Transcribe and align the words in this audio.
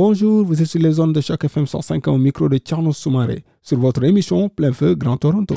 Bonjour, 0.00 0.44
vous 0.44 0.62
êtes 0.62 0.68
sur 0.68 0.80
les 0.80 0.92
zones 0.92 1.12
de 1.12 1.20
chaque 1.20 1.42
FM 1.42 1.66
105 1.66 2.06
au 2.06 2.18
micro 2.18 2.48
de 2.48 2.56
Tierno 2.58 2.92
Soumaré 2.92 3.42
sur 3.60 3.80
votre 3.80 4.04
émission 4.04 4.48
Plein 4.48 4.72
Feu 4.72 4.94
Grand 4.94 5.16
Toronto. 5.16 5.56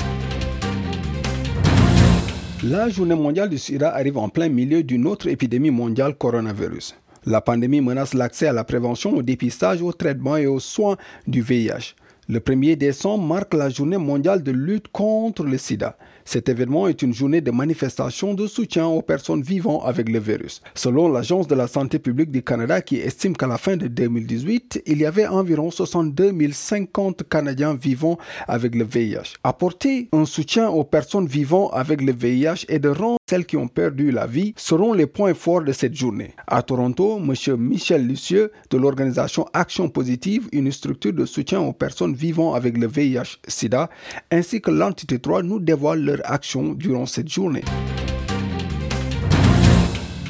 La 2.64 2.88
journée 2.88 3.14
mondiale 3.14 3.48
du 3.48 3.56
sida 3.56 3.94
arrive 3.94 4.18
en 4.18 4.28
plein 4.28 4.48
milieu 4.48 4.82
d'une 4.82 5.06
autre 5.06 5.28
épidémie 5.28 5.70
mondiale 5.70 6.16
coronavirus. 6.16 6.96
La 7.24 7.40
pandémie 7.40 7.80
menace 7.80 8.14
l'accès 8.14 8.48
à 8.48 8.52
la 8.52 8.64
prévention, 8.64 9.14
au 9.14 9.22
dépistage, 9.22 9.80
au 9.80 9.92
traitement 9.92 10.36
et 10.36 10.48
aux 10.48 10.58
soins 10.58 10.96
du 11.28 11.40
VIH. 11.40 11.94
Le 12.28 12.38
1er 12.38 12.76
décembre 12.76 13.24
marque 13.24 13.52
la 13.52 13.68
journée 13.68 13.96
mondiale 13.96 14.44
de 14.44 14.52
lutte 14.52 14.86
contre 14.92 15.42
le 15.42 15.58
sida. 15.58 15.98
Cet 16.24 16.48
événement 16.48 16.86
est 16.86 17.02
une 17.02 17.12
journée 17.12 17.40
de 17.40 17.50
manifestation 17.50 18.34
de 18.34 18.46
soutien 18.46 18.86
aux 18.86 19.02
personnes 19.02 19.42
vivant 19.42 19.82
avec 19.82 20.08
le 20.08 20.20
virus. 20.20 20.62
Selon 20.76 21.08
l'Agence 21.08 21.48
de 21.48 21.56
la 21.56 21.66
santé 21.66 21.98
publique 21.98 22.30
du 22.30 22.44
Canada 22.44 22.80
qui 22.80 22.98
estime 22.98 23.36
qu'à 23.36 23.48
la 23.48 23.58
fin 23.58 23.76
de 23.76 23.88
2018, 23.88 24.84
il 24.86 24.98
y 24.98 25.04
avait 25.04 25.26
environ 25.26 25.72
62 25.72 26.32
050 26.52 27.28
Canadiens 27.28 27.74
vivant 27.74 28.18
avec 28.46 28.76
le 28.76 28.84
VIH. 28.84 29.34
Apporter 29.42 30.08
un 30.12 30.24
soutien 30.24 30.68
aux 30.68 30.84
personnes 30.84 31.26
vivant 31.26 31.70
avec 31.70 32.00
le 32.00 32.12
VIH 32.12 32.66
et 32.68 32.78
de 32.78 32.88
rendre 32.88 33.18
celles 33.32 33.46
qui 33.46 33.56
ont 33.56 33.66
perdu 33.66 34.10
la 34.10 34.26
vie 34.26 34.52
seront 34.58 34.92
les 34.92 35.06
points 35.06 35.32
forts 35.32 35.62
de 35.62 35.72
cette 35.72 35.94
journée. 35.94 36.34
À 36.46 36.62
Toronto, 36.62 37.18
M. 37.18 37.56
Michel 37.56 38.06
Lucieux 38.06 38.52
de 38.68 38.76
l'organisation 38.76 39.46
Action 39.54 39.88
Positive, 39.88 40.50
une 40.52 40.70
structure 40.70 41.14
de 41.14 41.24
soutien 41.24 41.60
aux 41.60 41.72
personnes 41.72 42.12
vivant 42.12 42.52
avec 42.52 42.76
le 42.76 42.86
VIH-Sida, 42.86 43.88
ainsi 44.30 44.60
que 44.60 44.70
l'entité 44.70 45.18
3 45.18 45.44
nous 45.44 45.60
dévoilent 45.60 46.04
leur 46.04 46.20
action 46.30 46.74
durant 46.74 47.06
cette 47.06 47.30
journée. 47.30 47.64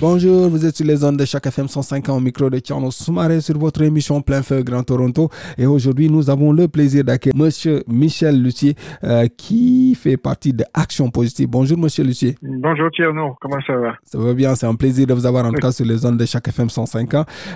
Bonjour, 0.03 0.49
vous 0.49 0.67
êtes 0.67 0.75
sur 0.77 0.85
les 0.85 1.05
ondes 1.05 1.17
de 1.17 1.25
chaque 1.25 1.47
FM 1.47 1.69
105 1.69 2.09
au 2.09 2.19
micro 2.19 2.51
de 2.51 2.59
Tiano 2.59 2.91
Soumaré 2.91 3.41
sur 3.41 3.57
votre 3.57 3.83
émission 3.83 4.21
Plein 4.21 4.43
Feu 4.43 4.65
Grand 4.65 4.83
Toronto. 4.83 5.29
Et 5.57 5.65
aujourd'hui, 5.65 6.11
nous 6.11 6.29
avons 6.29 6.51
le 6.51 6.67
plaisir 6.67 7.05
d'accueillir 7.05 7.37
Monsieur 7.37 7.85
Michel 7.87 8.43
Lucier 8.43 8.75
euh, 9.05 9.29
qui 9.37 9.95
fait 9.95 10.17
partie 10.17 10.53
de 10.53 10.65
Action 10.75 11.09
Positive. 11.09 11.47
Bonjour, 11.49 11.79
Monsieur 11.79 12.03
Lucier. 12.03 12.35
Bonjour, 12.43 12.91
Tierno. 12.91 13.37
Comment 13.41 13.61
ça 13.65 13.77
va? 13.77 13.95
Ça 14.03 14.19
va 14.19 14.35
bien. 14.35 14.57
C'est 14.57 14.67
un 14.67 14.75
plaisir 14.75 15.07
de 15.07 15.15
vous 15.15 15.25
avoir 15.25 15.47
en 15.47 15.53
tout 15.53 15.61
cas 15.61 15.71
sur 15.71 15.87
les 15.87 16.05
ondes 16.05 16.17
de 16.19 16.25
chaque 16.27 16.49
FM 16.49 16.69
105 16.69 17.09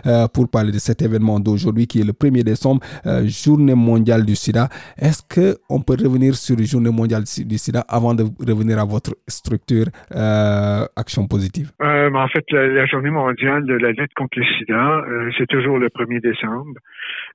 euh, 0.07 0.29
pour 0.29 0.49
parler 0.49 0.71
de 0.71 0.79
cet 0.79 1.03
événement 1.03 1.41
d'aujourd'hui 1.41 1.89
qui 1.89 2.01
est 2.01 2.05
le 2.05 2.13
1er 2.13 2.45
décembre, 2.45 2.81
euh, 3.07 3.27
Journée 3.27 3.75
mondiale 3.75 4.25
du 4.25 4.37
sida. 4.37 4.69
Est-ce 4.97 5.21
qu'on 5.25 5.81
peut 5.81 5.97
revenir 6.01 6.37
sur 6.37 6.57
la 6.57 6.63
Journée 6.65 6.91
mondiale 6.91 7.25
du 7.39 7.59
sida 7.59 7.81
avant 7.89 8.15
de 8.15 8.23
revenir 8.47 8.79
à 8.79 8.85
votre 8.85 9.17
structure 9.27 9.87
Action 10.13 11.27
Positive? 11.27 11.73
en 11.81 12.29
fait, 12.29 12.36
la, 12.51 12.87
journée 12.87 13.11
mondiale 13.11 13.65
de 13.65 13.75
la 13.75 13.93
lutte 13.93 14.13
contre 14.15 14.39
le 14.39 14.45
sida, 14.45 15.05
euh, 15.07 15.31
c'est 15.39 15.47
toujours 15.47 15.79
le 15.79 15.89
1er 15.89 16.21
décembre. 16.21 16.79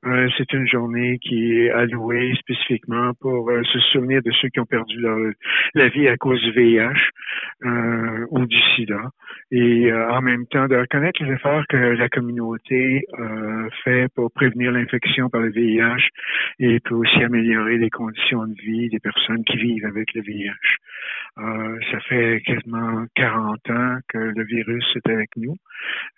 Euh, 0.05 0.27
c'est 0.37 0.51
une 0.53 0.67
journée 0.67 1.19
qui 1.19 1.59
est 1.59 1.71
allouée 1.71 2.33
spécifiquement 2.39 3.11
pour 3.19 3.49
euh, 3.49 3.63
se 3.63 3.79
souvenir 3.91 4.21
de 4.23 4.31
ceux 4.31 4.49
qui 4.49 4.59
ont 4.59 4.65
perdu 4.65 4.99
leur, 4.99 5.17
la 5.73 5.87
vie 5.89 6.07
à 6.07 6.17
cause 6.17 6.41
du 6.41 6.51
VIH 6.51 7.09
ou 8.31 8.45
du 8.45 8.59
sida. 8.75 9.11
Et 9.51 9.93
en 9.93 10.21
même 10.21 10.45
temps, 10.47 10.67
de 10.67 10.75
reconnaître 10.75 11.23
les 11.23 11.33
efforts 11.33 11.63
que 11.69 11.77
la 11.77 12.09
communauté 12.09 13.05
fait 13.83 14.07
pour 14.15 14.31
prévenir 14.31 14.71
l'infection 14.71 15.29
par 15.29 15.41
le 15.41 15.51
VIH 15.51 16.07
et 16.59 16.79
peut 16.79 16.95
aussi 16.95 17.23
améliorer 17.23 17.77
les 17.77 17.89
conditions 17.89 18.47
de 18.47 18.55
vie 18.61 18.89
des 18.89 18.99
personnes 18.99 19.43
qui 19.43 19.57
vivent 19.57 19.85
avec 19.85 20.13
le 20.15 20.21
VIH. 20.21 21.81
ça 21.91 21.99
fait 22.07 22.41
quasiment 22.45 23.05
40 23.15 23.69
ans 23.69 23.97
que 24.09 24.17
le 24.17 24.43
virus 24.43 24.90
est 24.95 25.11
avec 25.11 25.29
nous. 25.37 25.55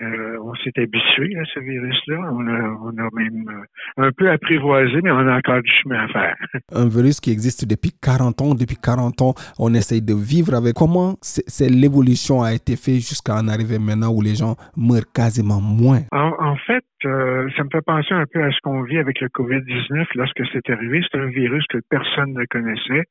Euh, 0.02 0.38
on 0.44 0.54
s'est 0.56 0.72
habitué 0.78 1.36
à 1.40 1.46
ce 1.54 1.60
virus-là. 1.60 2.20
On 2.32 2.48
a, 2.48 3.10
même 3.14 3.46
euh, 3.50 4.08
un 4.08 4.12
peu 4.12 4.30
apprivoisé, 4.30 5.00
mais 5.04 5.12
on 5.12 5.28
a 5.28 5.38
encore 5.38 5.62
du 5.62 5.72
chemin 5.82 6.06
à 6.06 6.08
faire. 6.08 6.36
Un 6.74 6.88
virus 6.88 7.20
qui 7.20 7.32
existe 7.32 7.68
depuis 7.68 7.92
40 8.02 8.42
ans. 8.42 8.56
Depuis 8.56 8.78
40 8.78 9.22
ans, 9.22 9.34
on 9.60 9.74
essaye 9.74 10.02
de 10.02 10.14
vivre 10.14 10.54
avec. 10.56 10.74
Comment 10.74 11.16
l'évolution 11.60 12.42
a 12.42 12.54
été 12.54 12.76
faite 12.76 12.96
jusqu'à 12.96 13.36
en 13.36 13.48
arriver 13.48 13.80
maintenant 13.80 14.12
où 14.12 14.22
les 14.22 14.36
gens 14.36 14.56
meurent 14.76 15.12
quasiment 15.14 15.62
moins? 15.62 16.02
en 16.12 16.56
fait, 16.68 16.84
euh, 17.06 17.50
ça 17.56 17.64
me 17.64 17.70
fait 17.70 17.82
penser 17.86 18.14
un 18.14 18.26
peu 18.26 18.44
à 18.44 18.52
ce 18.52 18.58
qu'on 18.62 18.84
vit 18.84 18.98
avec 18.98 19.20
le 19.20 19.28
COVID-19 19.28 20.06
lorsque 20.16 20.46
c'est 20.52 20.70
arrivé. 20.70 21.02
C'est 21.12 21.20
un 21.20 21.28
virus 21.28 21.66
que 21.68 21.80
personne 21.90 22.34
ne 22.34 22.46
connaissait. 22.46 23.04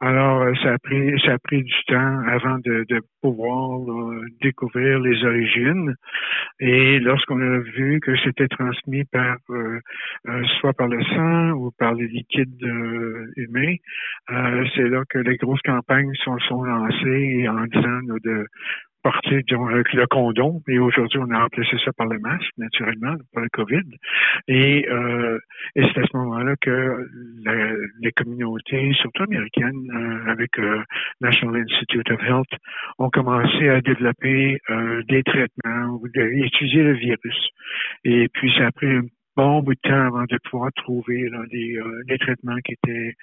Alors, 0.00 0.42
euh, 0.42 0.52
ça 0.62 0.74
a 0.74 0.78
pris, 1.38 1.62
du 1.62 1.74
temps 1.86 2.20
avant 2.26 2.58
de, 2.58 2.84
pouvoir 3.22 3.80
découvrir 4.42 5.00
les 5.00 5.24
origines. 5.24 5.94
Et 6.60 6.98
lorsqu'on 7.00 7.40
a 7.40 7.58
vu 7.58 8.00
que 8.00 8.16
c'était 8.24 8.48
transmis 8.48 9.04
par 9.04 9.36
euh, 9.50 9.80
soit 10.60 10.72
par 10.74 10.88
le 10.88 11.02
sang 11.02 11.52
ou 11.52 11.70
par 11.78 11.94
les 11.94 12.06
liquides 12.08 12.62
humains, 13.36 13.76
c'est 14.74 14.88
là 14.88 15.02
que 15.08 15.18
les 15.18 15.36
grosses 15.36 15.62
campagnes 15.62 16.12
sont, 16.22 16.38
sont 16.40 16.64
lancées 16.64 17.48
en 17.48 17.64
disant 17.64 18.18
de 18.22 18.46
parti 19.04 19.34
avec 19.34 19.92
le 19.92 20.06
condom 20.06 20.62
et 20.66 20.78
aujourd'hui 20.78 21.18
on 21.20 21.30
a 21.30 21.42
remplacé 21.42 21.76
ça 21.84 21.92
par 21.92 22.06
le 22.06 22.18
masque 22.18 22.50
naturellement 22.56 23.14
pour 23.32 23.42
le 23.42 23.48
Covid. 23.50 23.84
Et, 24.48 24.88
euh, 24.88 25.38
et 25.76 25.82
c'est 25.82 26.00
à 26.00 26.06
ce 26.10 26.16
moment-là 26.16 26.54
que 26.60 27.06
les 28.00 28.12
communautés 28.12 28.92
surtout 28.94 29.24
américaines 29.24 29.90
euh, 29.94 30.30
avec 30.32 30.58
euh, 30.58 30.82
National 31.20 31.62
Institute 31.62 32.10
of 32.10 32.22
Health 32.22 32.50
ont 32.98 33.10
commencé 33.10 33.68
à 33.68 33.82
développer 33.82 34.58
euh, 34.70 35.02
des 35.08 35.22
traitements 35.22 35.98
ou 36.00 36.08
d'étudier 36.08 36.82
le 36.82 36.94
virus. 36.94 37.48
Et 38.04 38.28
puis 38.32 38.50
ça 38.56 38.68
a 38.68 38.72
pris 38.72 38.90
un 38.90 39.02
bon 39.36 39.62
bout 39.62 39.74
de 39.74 39.80
temps 39.80 40.06
avant 40.06 40.24
de 40.24 40.38
pouvoir 40.50 40.70
trouver 40.76 41.28
là, 41.28 41.40
des 41.50 42.18
traitements 42.18 42.56
qui 42.64 42.72
étaient 42.72 43.14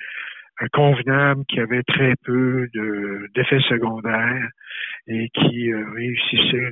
convenable, 0.69 1.43
qui 1.47 1.59
avait 1.59 1.83
très 1.83 2.13
peu 2.23 2.67
d'effets 3.35 3.61
secondaires 3.69 4.47
et 5.07 5.29
qui 5.29 5.71
euh, 5.71 5.83
réussissait 5.95 6.71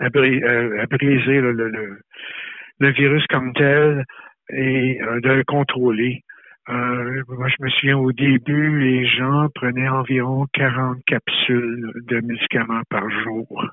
à, 0.00 0.08
briser 0.10 1.40
le, 1.40 2.90
virus 2.90 3.26
comme 3.28 3.52
tel 3.54 4.04
et 4.50 5.00
euh, 5.02 5.20
de 5.20 5.30
le 5.30 5.44
contrôler. 5.44 6.22
Euh, 6.70 7.22
moi, 7.28 7.48
je 7.48 7.62
me 7.62 7.68
souviens 7.70 7.98
au 7.98 8.12
début, 8.12 8.80
les 8.80 9.06
gens 9.06 9.48
prenaient 9.54 9.88
environ 9.88 10.46
40 10.54 10.98
capsules 11.06 11.92
de 12.08 12.20
médicaments 12.20 12.82
par 12.88 13.08
jour. 13.10 13.68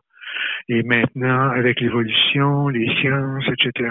Et 0.69 0.83
maintenant, 0.83 1.49
avec 1.49 1.79
l'évolution, 1.79 2.67
les 2.69 2.87
sciences, 2.97 3.45
etc., 3.47 3.89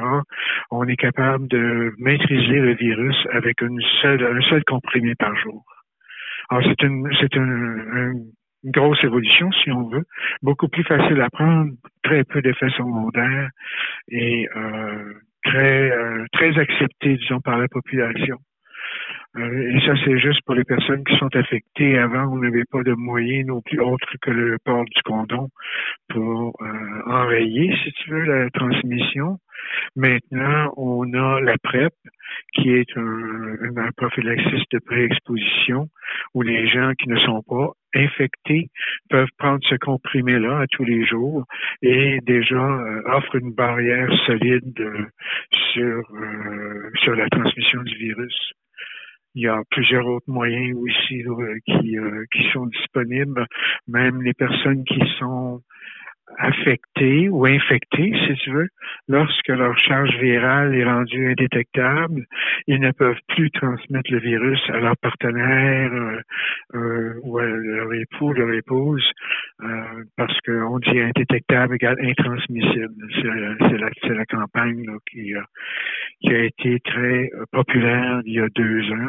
on 0.71 0.87
est 0.87 0.97
capable 0.97 1.49
de 1.49 1.93
maîtriser 1.99 2.61
le 2.61 2.75
virus 2.75 3.17
avec 3.33 3.61
une 3.61 3.81
seule, 4.03 4.25
un 4.25 4.41
seul 4.49 4.65
comprimé 4.65 5.15
par 5.15 5.35
jour. 5.37 5.65
Alors, 6.49 6.65
c'est 6.65 6.83
une, 6.83 7.09
c'est 7.21 7.35
une, 7.37 8.33
grosse 8.65 9.03
évolution, 9.05 9.51
si 9.53 9.71
on 9.71 9.89
veut, 9.89 10.05
beaucoup 10.43 10.69
plus 10.69 10.85
facile 10.85 11.21
à 11.23 11.31
prendre, 11.31 11.71
très 12.03 12.25
peu 12.25 12.43
d'effets 12.43 12.69
secondaires 12.71 13.49
et 14.09 14.47
euh, 14.55 15.15
très, 15.45 15.91
euh, 15.91 16.27
très 16.33 16.59
accepté, 16.59 17.17
disons, 17.17 17.41
par 17.41 17.57
la 17.57 17.69
population. 17.69 18.37
Euh, 19.37 19.71
et 19.71 19.81
ça, 19.87 19.95
c'est 20.05 20.19
juste 20.19 20.41
pour 20.45 20.57
les 20.57 20.65
personnes 20.65 21.05
qui 21.05 21.17
sont 21.17 21.35
affectées. 21.37 21.99
Avant, 21.99 22.27
on 22.33 22.39
n'avait 22.39 22.65
pas 22.65 22.83
de 22.83 22.93
moyens 22.93 23.47
non 23.47 23.61
plus 23.61 23.81
autre 23.81 24.09
que 24.21 24.31
le 24.31 24.59
port 24.65 24.85
du 24.85 25.03
condom 25.05 25.49
pour 26.09 26.53
euh, 26.61 27.03
enrayer, 27.07 27.73
si 27.85 27.93
tu 27.93 28.11
veux, 28.11 28.25
la 28.25 28.51
transmission. 28.51 29.39
Maintenant, 29.95 30.73
on 30.77 31.13
a 31.13 31.41
la 31.41 31.57
PrEP, 31.63 31.93
qui 32.55 32.73
est 32.73 32.97
un, 32.97 33.77
un 33.77 33.91
prophylaxis 33.97 34.65
de 34.73 34.79
préexposition, 34.81 35.89
où 36.35 36.43
les 36.43 36.67
gens 36.69 36.93
qui 36.99 37.09
ne 37.09 37.19
sont 37.19 37.43
pas 37.47 37.71
infectés 37.95 38.69
peuvent 39.11 39.29
prendre 39.39 39.61
ce 39.69 39.77
comprimé-là 39.77 40.61
à 40.61 40.67
tous 40.67 40.85
les 40.85 41.05
jours 41.05 41.45
et 41.83 42.19
déjà 42.23 42.57
euh, 42.57 43.03
offre 43.07 43.37
une 43.37 43.53
barrière 43.53 44.11
solide 44.27 44.75
sur, 45.73 46.03
sur 47.03 47.15
la 47.15 47.29
transmission 47.29 47.83
du 47.83 47.95
virus. 47.97 48.55
Il 49.35 49.43
y 49.43 49.49
a 49.49 49.63
plusieurs 49.71 50.07
autres 50.07 50.29
moyens 50.29 50.77
aussi 50.77 51.23
qui, 51.67 51.99
euh, 51.99 52.25
qui 52.33 52.51
sont 52.53 52.67
disponibles. 52.67 53.47
Même 53.87 54.23
les 54.23 54.35
personnes 54.35 54.85
qui 54.85 55.01
sont 55.19 55.63
affectés 56.39 57.29
ou 57.29 57.47
infectés, 57.47 58.13
si 58.27 58.35
tu 58.37 58.51
veux, 58.51 58.69
lorsque 59.09 59.49
leur 59.49 59.77
charge 59.79 60.15
virale 60.19 60.75
est 60.75 60.85
rendue 60.85 61.31
indétectable, 61.31 62.25
ils 62.67 62.81
ne 62.81 62.93
peuvent 62.93 63.21
plus 63.29 63.51
transmettre 63.51 64.11
le 64.11 64.19
virus 64.19 64.61
à 64.69 64.79
leur 64.79 64.97
partenaire 64.99 65.93
euh, 65.93 66.21
euh, 66.75 67.15
ou 67.23 67.39
à 67.39 67.45
leur 67.45 67.93
époux, 67.95 68.33
leur 68.33 68.53
épouse, 68.53 69.05
euh, 69.63 70.05
parce 70.17 70.37
qu'on 70.47 70.79
dit 70.79 71.01
indétectable 71.01 71.75
égale 71.75 71.99
intransmissible. 72.01 72.95
C'est 73.15 73.79
la, 73.79 74.15
la, 74.15 74.25
campagne 74.27 74.87
qui, 75.11 75.35
qui 76.21 76.35
a 76.35 76.45
été 76.45 76.81
très 76.81 77.31
populaire 77.51 78.21
il 78.25 78.35
y 78.35 78.41
a 78.41 78.49
deux 78.55 78.93
ans 78.93 79.09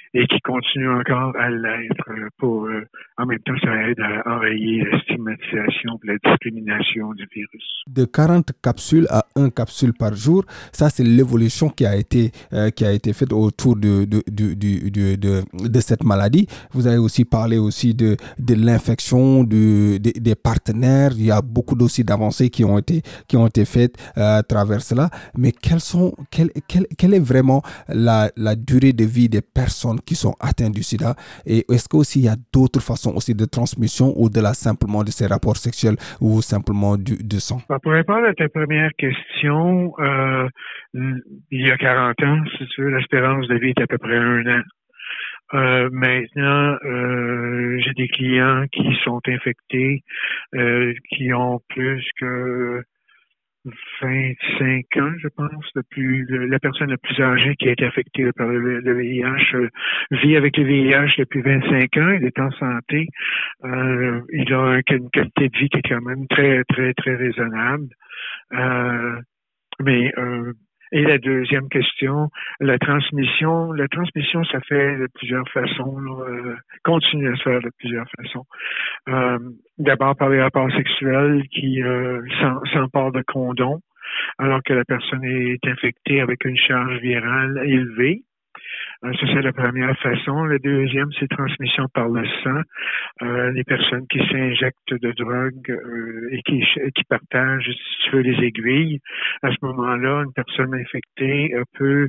et 0.13 0.27
qui 0.27 0.39
continue 0.41 0.89
encore 0.89 1.33
à 1.39 1.49
l'être 1.49 2.09
pour, 2.37 2.65
euh, 2.65 2.85
en 3.17 3.25
même 3.25 3.39
temps, 3.39 3.53
ça 3.63 3.73
aide 3.87 3.99
à 3.99 4.35
enrayer 4.35 4.83
la 4.83 4.99
stigmatisation 5.01 5.99
et 6.03 6.07
la 6.07 6.17
discrimination 6.23 7.13
du 7.13 7.25
virus. 7.33 7.83
De 7.87 8.03
40 8.05 8.49
capsules 8.61 9.07
à 9.09 9.23
1 9.35 9.49
capsule 9.49 9.93
par 9.93 10.13
jour, 10.13 10.43
ça 10.73 10.89
c'est 10.89 11.03
l'évolution 11.03 11.69
qui 11.69 11.85
a 11.85 11.95
été 11.95 12.31
euh, 12.53 12.69
qui 12.71 12.83
a 12.83 12.91
été 12.91 13.13
faite 13.13 13.31
autour 13.31 13.77
de 13.77 14.03
de, 14.05 14.21
de, 14.29 14.53
de, 14.53 15.69
de, 15.69 15.79
cette 15.79 16.03
maladie. 16.03 16.47
Vous 16.71 16.87
avez 16.87 16.97
aussi 16.97 17.23
parlé 17.23 17.57
aussi 17.57 17.93
de, 17.93 18.17
de 18.37 18.55
l'infection 18.55 19.43
de, 19.43 19.97
des 19.97 20.35
partenaires. 20.35 21.11
Il 21.15 21.25
y 21.25 21.31
a 21.31 21.41
beaucoup 21.41 21.75
d'aussi 21.75 22.03
d'avancées 22.03 22.49
qui 22.49 22.65
ont 22.65 22.77
été 22.77 23.01
qui 23.27 23.37
ont 23.37 23.47
été 23.47 23.63
faites 23.63 23.95
euh, 24.17 24.39
à 24.39 24.43
travers 24.43 24.81
cela. 24.81 25.09
Mais 25.37 25.53
quelles 25.53 25.79
sont 25.79 26.13
quelle, 26.31 26.49
quelle, 26.67 26.87
quelle 26.97 27.13
est 27.13 27.19
vraiment 27.25 27.61
la 27.87 28.29
durée 28.55 28.93
de 28.93 29.05
vie 29.05 29.29
des 29.29 29.41
personnes 29.41 30.00
qui 30.05 30.15
sont 30.15 30.33
atteints 30.39 30.69
du 30.69 30.83
sida 30.83 31.15
Et 31.45 31.65
est-ce 31.71 31.87
qu'il 31.87 32.23
y 32.23 32.27
a 32.27 32.35
d'autres 32.53 32.81
façons 32.81 33.13
aussi 33.15 33.35
de 33.35 33.45
transmission 33.45 34.13
au-delà 34.17 34.53
simplement 34.53 35.03
de 35.03 35.11
ces 35.11 35.27
rapports 35.27 35.57
sexuels 35.57 35.95
ou 36.19 36.41
simplement 36.41 36.97
du, 36.97 37.39
sang? 37.39 37.61
Bah, 37.69 37.77
pour 37.81 37.93
répondre 37.93 38.25
à 38.25 38.33
ta 38.33 38.49
première 38.49 38.91
question, 38.97 39.93
euh, 39.99 40.47
il 40.93 41.67
y 41.67 41.71
a 41.71 41.77
40 41.77 42.23
ans, 42.23 42.43
si 42.57 42.65
tu 42.67 42.83
veux, 42.83 42.89
l'espérance 42.95 43.47
de 43.47 43.55
vie 43.55 43.69
est 43.69 43.81
à 43.81 43.87
peu 43.87 43.97
près 43.97 44.17
un 44.17 44.45
an. 44.47 44.61
Euh, 45.53 45.89
maintenant, 45.91 46.77
euh, 46.85 47.77
j'ai 47.79 47.93
des 47.93 48.07
clients 48.07 48.65
qui 48.71 48.95
sont 49.03 49.19
infectés, 49.27 50.03
qui 51.09 51.33
ont 51.33 51.59
plus 51.69 52.03
que 52.19 52.83
25 53.65 54.97
ans, 54.97 55.13
je 55.19 55.27
pense, 55.27 55.65
depuis 55.75 56.25
la 56.29 56.59
personne 56.59 56.89
la 56.89 56.97
plus 56.97 57.21
âgée 57.21 57.55
qui 57.55 57.69
a 57.69 57.73
été 57.73 57.85
affectée 57.85 58.31
par 58.31 58.47
le, 58.47 58.93
VIH 58.93 59.55
euh, 59.55 59.69
vit 60.11 60.35
avec 60.35 60.57
le 60.57 60.63
VIH 60.63 61.15
depuis 61.19 61.41
25 61.41 61.97
ans, 61.97 62.09
il 62.09 62.25
est 62.25 62.39
en 62.39 62.51
santé, 62.51 63.07
euh, 63.63 64.21
il 64.33 64.51
a 64.53 64.81
une 64.89 65.09
qualité 65.11 65.49
de 65.49 65.57
vie 65.57 65.69
qui 65.69 65.77
est 65.77 65.89
quand 65.89 66.01
même 66.01 66.27
très, 66.27 66.63
très, 66.65 66.93
très 66.95 67.15
raisonnable. 67.15 67.87
Euh, 68.53 69.19
mais 69.79 70.11
et 70.91 71.03
la 71.03 71.17
deuxième 71.17 71.69
question, 71.69 72.29
la 72.59 72.77
transmission. 72.77 73.71
La 73.71 73.87
transmission, 73.87 74.43
ça 74.45 74.59
fait 74.61 74.97
de 74.97 75.07
plusieurs 75.15 75.47
façons, 75.49 75.97
euh, 76.27 76.55
continue 76.83 77.31
à 77.31 77.35
se 77.37 77.43
faire 77.43 77.61
de 77.61 77.71
plusieurs 77.79 78.07
façons. 78.17 78.45
Euh, 79.09 79.39
d'abord 79.77 80.15
par 80.17 80.29
les 80.29 80.41
rapports 80.41 80.71
sexuels 80.71 81.43
qui 81.49 81.81
euh, 81.81 82.21
s'emparent 82.73 83.13
de 83.13 83.21
condom, 83.21 83.79
alors 84.37 84.61
que 84.63 84.73
la 84.73 84.83
personne 84.83 85.23
est 85.23 85.65
infectée 85.65 86.19
avec 86.19 86.43
une 86.43 86.57
charge 86.57 86.97
virale 86.99 87.61
élevée. 87.65 88.23
Euh, 89.03 89.13
ça, 89.13 89.25
c'est 89.33 89.41
la 89.41 89.53
première 89.53 89.97
façon. 89.99 90.43
La 90.45 90.59
deuxième, 90.59 91.09
c'est 91.19 91.27
transmission 91.27 91.87
par 91.93 92.07
le 92.09 92.23
sang. 92.43 92.61
Euh, 93.23 93.51
les 93.51 93.63
personnes 93.63 94.05
qui 94.07 94.19
s'injectent 94.29 94.93
de 94.93 95.11
drogue 95.13 95.71
euh, 95.71 96.29
et 96.31 96.41
qui, 96.43 96.63
qui 96.93 97.03
partagent, 97.05 97.65
si 97.65 98.03
tu 98.03 98.15
veux, 98.15 98.21
les 98.21 98.45
aiguilles. 98.45 98.99
À 99.41 99.49
ce 99.51 99.57
moment-là, 99.63 100.23
une 100.23 100.33
personne 100.33 100.73
infectée 100.75 101.53
peut 101.73 102.07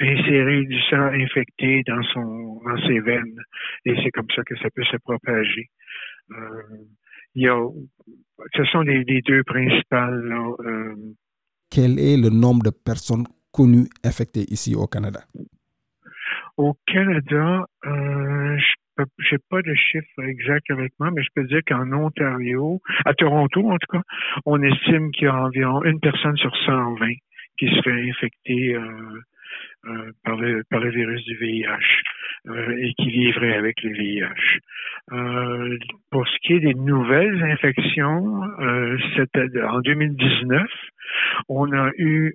insérer 0.00 0.64
du 0.64 0.80
sang 0.82 1.06
infecté 1.12 1.82
dans 1.86 2.02
son 2.12 2.60
dans 2.64 2.76
ses 2.86 3.00
veines. 3.00 3.40
Et 3.84 3.94
c'est 4.02 4.10
comme 4.10 4.30
ça 4.34 4.42
que 4.44 4.56
ça 4.58 4.68
peut 4.74 4.84
se 4.84 4.96
propager. 4.98 5.68
il 7.34 7.42
y 7.42 7.48
a, 7.48 7.58
ce 8.54 8.64
sont 8.64 8.82
les, 8.82 9.02
les 9.04 9.20
deux 9.22 9.42
principales. 9.42 10.32
Quel 11.70 11.98
est 11.98 12.16
le 12.16 12.28
nombre 12.28 12.62
de 12.62 12.70
personnes 12.70 13.26
connues 13.50 13.88
infectées 14.04 14.44
ici 14.50 14.74
au 14.74 14.86
Canada? 14.86 15.20
Au 16.62 16.76
Canada, 16.86 17.66
euh, 17.86 18.56
je 19.18 19.34
n'ai 19.34 19.38
pas 19.50 19.62
de 19.62 19.74
chiffre 19.74 20.22
exact 20.22 20.70
avec 20.70 20.92
moi, 21.00 21.10
mais 21.10 21.24
je 21.24 21.28
peux 21.34 21.42
dire 21.42 21.58
qu'en 21.66 21.90
Ontario, 21.92 22.80
à 23.04 23.14
Toronto 23.14 23.68
en 23.68 23.78
tout 23.78 23.90
cas, 23.90 24.02
on 24.46 24.62
estime 24.62 25.10
qu'il 25.10 25.24
y 25.24 25.26
a 25.26 25.34
environ 25.34 25.82
une 25.82 25.98
personne 25.98 26.36
sur 26.36 26.56
120 26.64 27.14
qui 27.58 27.66
se 27.66 27.82
fait 27.82 28.08
infecter 28.08 28.76
euh, 28.76 29.20
euh, 29.86 30.12
par, 30.22 30.36
le, 30.36 30.90
virus 30.90 31.24
du 31.24 31.36
VIH 31.36 31.66
euh, 32.46 32.76
et 32.78 32.94
qui 32.94 33.10
vivrait 33.10 33.56
avec 33.56 33.82
le 33.82 33.90
VIH. 33.90 34.60
Pour 36.12 36.28
ce 36.28 36.38
qui 36.42 36.52
est 36.52 36.60
des 36.60 36.74
nouvelles 36.74 37.42
infections, 37.42 38.40
en 38.60 39.80
2019, 39.80 40.62
on 41.48 41.72
a 41.72 41.90
eu 41.98 42.32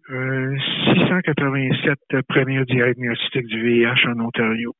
687 1.07 2.23
premiers 2.27 2.65
diagnostics 2.65 3.49
du 3.49 3.61
VIH 3.61 4.09
en 4.09 4.19
Ontario 4.21 4.73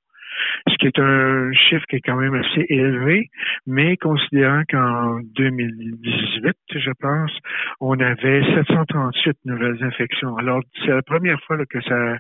ce 0.68 0.76
qui 0.78 0.88
est 0.88 1.00
un 1.00 1.52
chiffre 1.54 1.86
qui 1.90 1.98
est 1.98 2.02
quand 2.02 2.18
même 2.18 2.36
assez 2.36 2.66
élevé, 2.70 3.30
mais 3.66 3.98
considérant 3.98 4.64
qu'en 4.70 5.20
2018, 5.36 6.56
je 6.76 6.92
pense, 7.00 7.32
on 7.80 8.00
avait 8.00 8.44
738 8.56 9.38
nouvelles 9.46 9.84
infections. 9.84 10.38
Alors, 10.38 10.62
c'est 10.80 10.92
la 10.92 11.02
première 11.02 11.40
fois 11.42 11.58
que 11.66 11.82
ça 11.82 12.18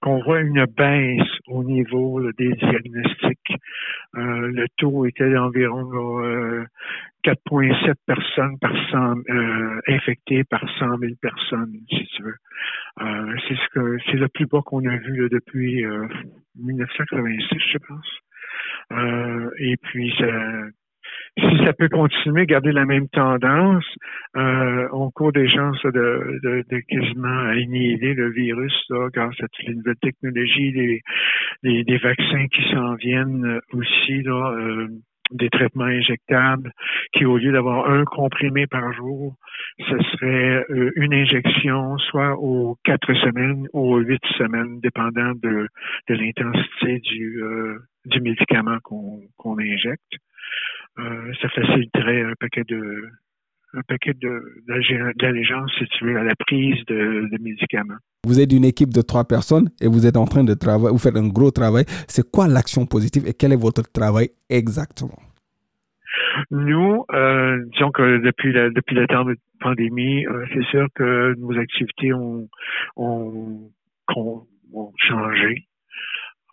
qu'on 0.00 0.22
voit 0.22 0.40
une 0.40 0.64
baisse 0.66 1.28
au 1.46 1.62
niveau 1.64 2.20
des 2.38 2.52
diagnostics. 2.54 3.52
Euh, 4.16 4.48
le 4.52 4.66
taux 4.76 5.06
était 5.06 5.30
d'environ 5.30 5.84
4,7 7.24 7.94
personnes 8.06 8.58
par 8.60 8.72
100 8.90 9.14
euh, 9.28 9.80
infectées 9.88 10.44
par 10.44 10.62
100 10.78 10.98
000 10.98 11.12
personnes, 11.20 11.74
si 11.90 12.06
tu 12.16 12.22
veux. 12.22 12.36
Euh, 13.02 13.34
c'est 13.46 13.54
ce 13.54 13.68
que 13.74 13.98
c'est 14.06 14.16
le 14.16 14.28
plus 14.28 14.46
bas 14.46 14.60
qu'on 14.64 14.84
a 14.86 14.96
vu 14.96 15.28
depuis 15.30 15.84
1986, 16.56 17.59
euh, 17.60 17.68
je 17.72 17.78
pense. 17.78 18.18
Euh, 18.92 19.50
et 19.58 19.76
puis 19.76 20.12
ça, 20.18 20.26
si 21.38 21.64
ça 21.64 21.72
peut 21.72 21.88
continuer, 21.88 22.46
garder 22.46 22.72
la 22.72 22.84
même 22.84 23.08
tendance, 23.08 23.84
euh, 24.36 24.88
on 24.92 25.10
court 25.10 25.32
des 25.32 25.48
chances 25.48 25.82
de, 25.84 26.40
de, 26.42 26.64
de 26.68 26.80
quasiment 26.88 27.48
annihiler 27.48 28.14
le 28.14 28.30
virus 28.30 28.74
là, 28.90 29.08
grâce 29.12 29.40
à 29.40 29.46
toutes 29.48 29.66
les 29.66 29.74
nouvelles 29.74 29.96
technologies, 30.02 30.72
des, 31.62 31.98
vaccins 31.98 32.46
qui 32.48 32.62
s'en 32.72 32.94
viennent 32.94 33.60
aussi 33.72 34.22
là. 34.22 34.52
Euh, 34.52 34.88
des 35.32 35.50
traitements 35.50 35.84
injectables 35.84 36.72
qui, 37.12 37.24
au 37.24 37.36
lieu 37.38 37.52
d'avoir 37.52 37.88
un 37.90 38.04
comprimé 38.04 38.66
par 38.66 38.92
jour, 38.92 39.36
ce 39.78 39.98
serait 40.12 40.64
euh, 40.70 40.90
une 40.96 41.14
injection 41.14 41.98
soit 41.98 42.36
aux 42.38 42.76
quatre 42.84 43.12
semaines 43.14 43.66
ou 43.72 43.94
aux 43.94 43.98
huit 43.98 44.22
semaines, 44.38 44.80
dépendant 44.80 45.32
de, 45.42 45.68
de 46.08 46.14
l'intensité 46.14 47.00
du, 47.00 47.42
euh, 47.42 47.78
du 48.06 48.20
médicament 48.20 48.78
qu'on 48.82 49.58
injecte. 49.58 50.14
Euh, 50.98 51.32
ça 51.40 51.48
faciliterait 51.50 52.22
un 52.22 52.34
paquet 52.38 52.64
de 52.68 53.08
un 53.74 53.82
paquet 53.82 54.12
d'allégeance, 55.16 55.70
si 55.78 55.84
tu 55.86 56.04
veux, 56.04 56.18
à 56.18 56.24
la 56.24 56.34
prise 56.34 56.84
de, 56.86 57.28
de, 57.30 57.42
médicaments. 57.42 57.94
Vous 58.26 58.40
êtes 58.40 58.52
une 58.52 58.64
équipe 58.64 58.92
de 58.92 59.02
trois 59.02 59.24
personnes 59.24 59.70
et 59.80 59.86
vous 59.86 60.06
êtes 60.06 60.16
en 60.16 60.26
train 60.26 60.44
de 60.44 60.54
travailler, 60.54 60.90
vous 60.90 60.98
faites 60.98 61.16
un 61.16 61.28
gros 61.28 61.50
travail. 61.50 61.84
C'est 62.08 62.28
quoi 62.30 62.48
l'action 62.48 62.86
positive 62.86 63.26
et 63.26 63.32
quel 63.32 63.52
est 63.52 63.60
votre 63.60 63.82
travail 63.92 64.30
exactement? 64.48 65.18
Nous, 66.50 67.04
euh, 67.12 67.64
disons 67.72 67.90
que 67.90 68.18
depuis 68.18 68.52
la, 68.52 68.70
depuis 68.70 68.94
la 68.94 69.06
de 69.06 69.36
pandémie, 69.60 70.26
euh, 70.26 70.44
c'est 70.52 70.64
sûr 70.64 70.86
que 70.94 71.34
nos 71.38 71.58
activités 71.58 72.12
ont, 72.12 72.48
ont, 72.96 73.70
ont 74.16 74.92
changé. 74.96 75.66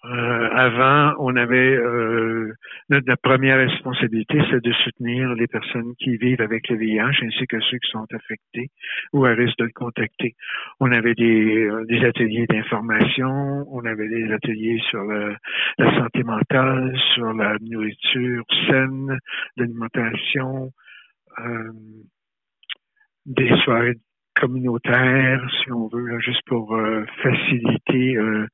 Euh, 0.09 0.49
avant, 0.53 1.15
on 1.19 1.35
avait 1.35 1.75
euh, 1.75 2.53
notre, 2.89 3.15
première 3.21 3.57
responsabilité, 3.57 4.39
c'est 4.49 4.63
de 4.63 4.71
soutenir 4.83 5.33
les 5.33 5.47
personnes 5.47 5.95
qui 5.99 6.15
vivent 6.17 6.41
avec 6.41 6.69
le 6.69 6.77
VIH 6.77 7.25
ainsi 7.25 7.45
que 7.47 7.59
ceux 7.59 7.77
qui 7.79 7.91
sont 7.91 8.05
affectés 8.13 8.69
ou 9.11 9.25
à 9.25 9.31
risque 9.31 9.57
de 9.57 9.65
le 9.65 9.71
contacter. 9.75 10.35
On 10.79 10.91
avait 10.91 11.13
des, 11.13 11.65
euh, 11.65 11.85
des 11.85 12.05
ateliers 12.05 12.45
d'information, 12.47 13.65
on 13.69 13.83
avait 13.85 14.07
des 14.07 14.31
ateliers 14.31 14.79
sur 14.89 15.03
la 15.03 15.97
santé 15.97 16.23
mentale, 16.23 16.97
sur 17.13 17.33
la 17.33 17.57
nourriture 17.59 18.45
saine, 18.67 19.17
l'alimentation, 19.57 20.71
des 23.25 23.49
soirées 23.63 23.97
communautaire, 24.39 25.45
si 25.59 25.71
on 25.71 25.87
veut, 25.87 26.19
juste 26.19 26.41
pour 26.45 26.75
euh, 26.75 27.05
faciliter 27.21 28.17
euh, 28.17 28.47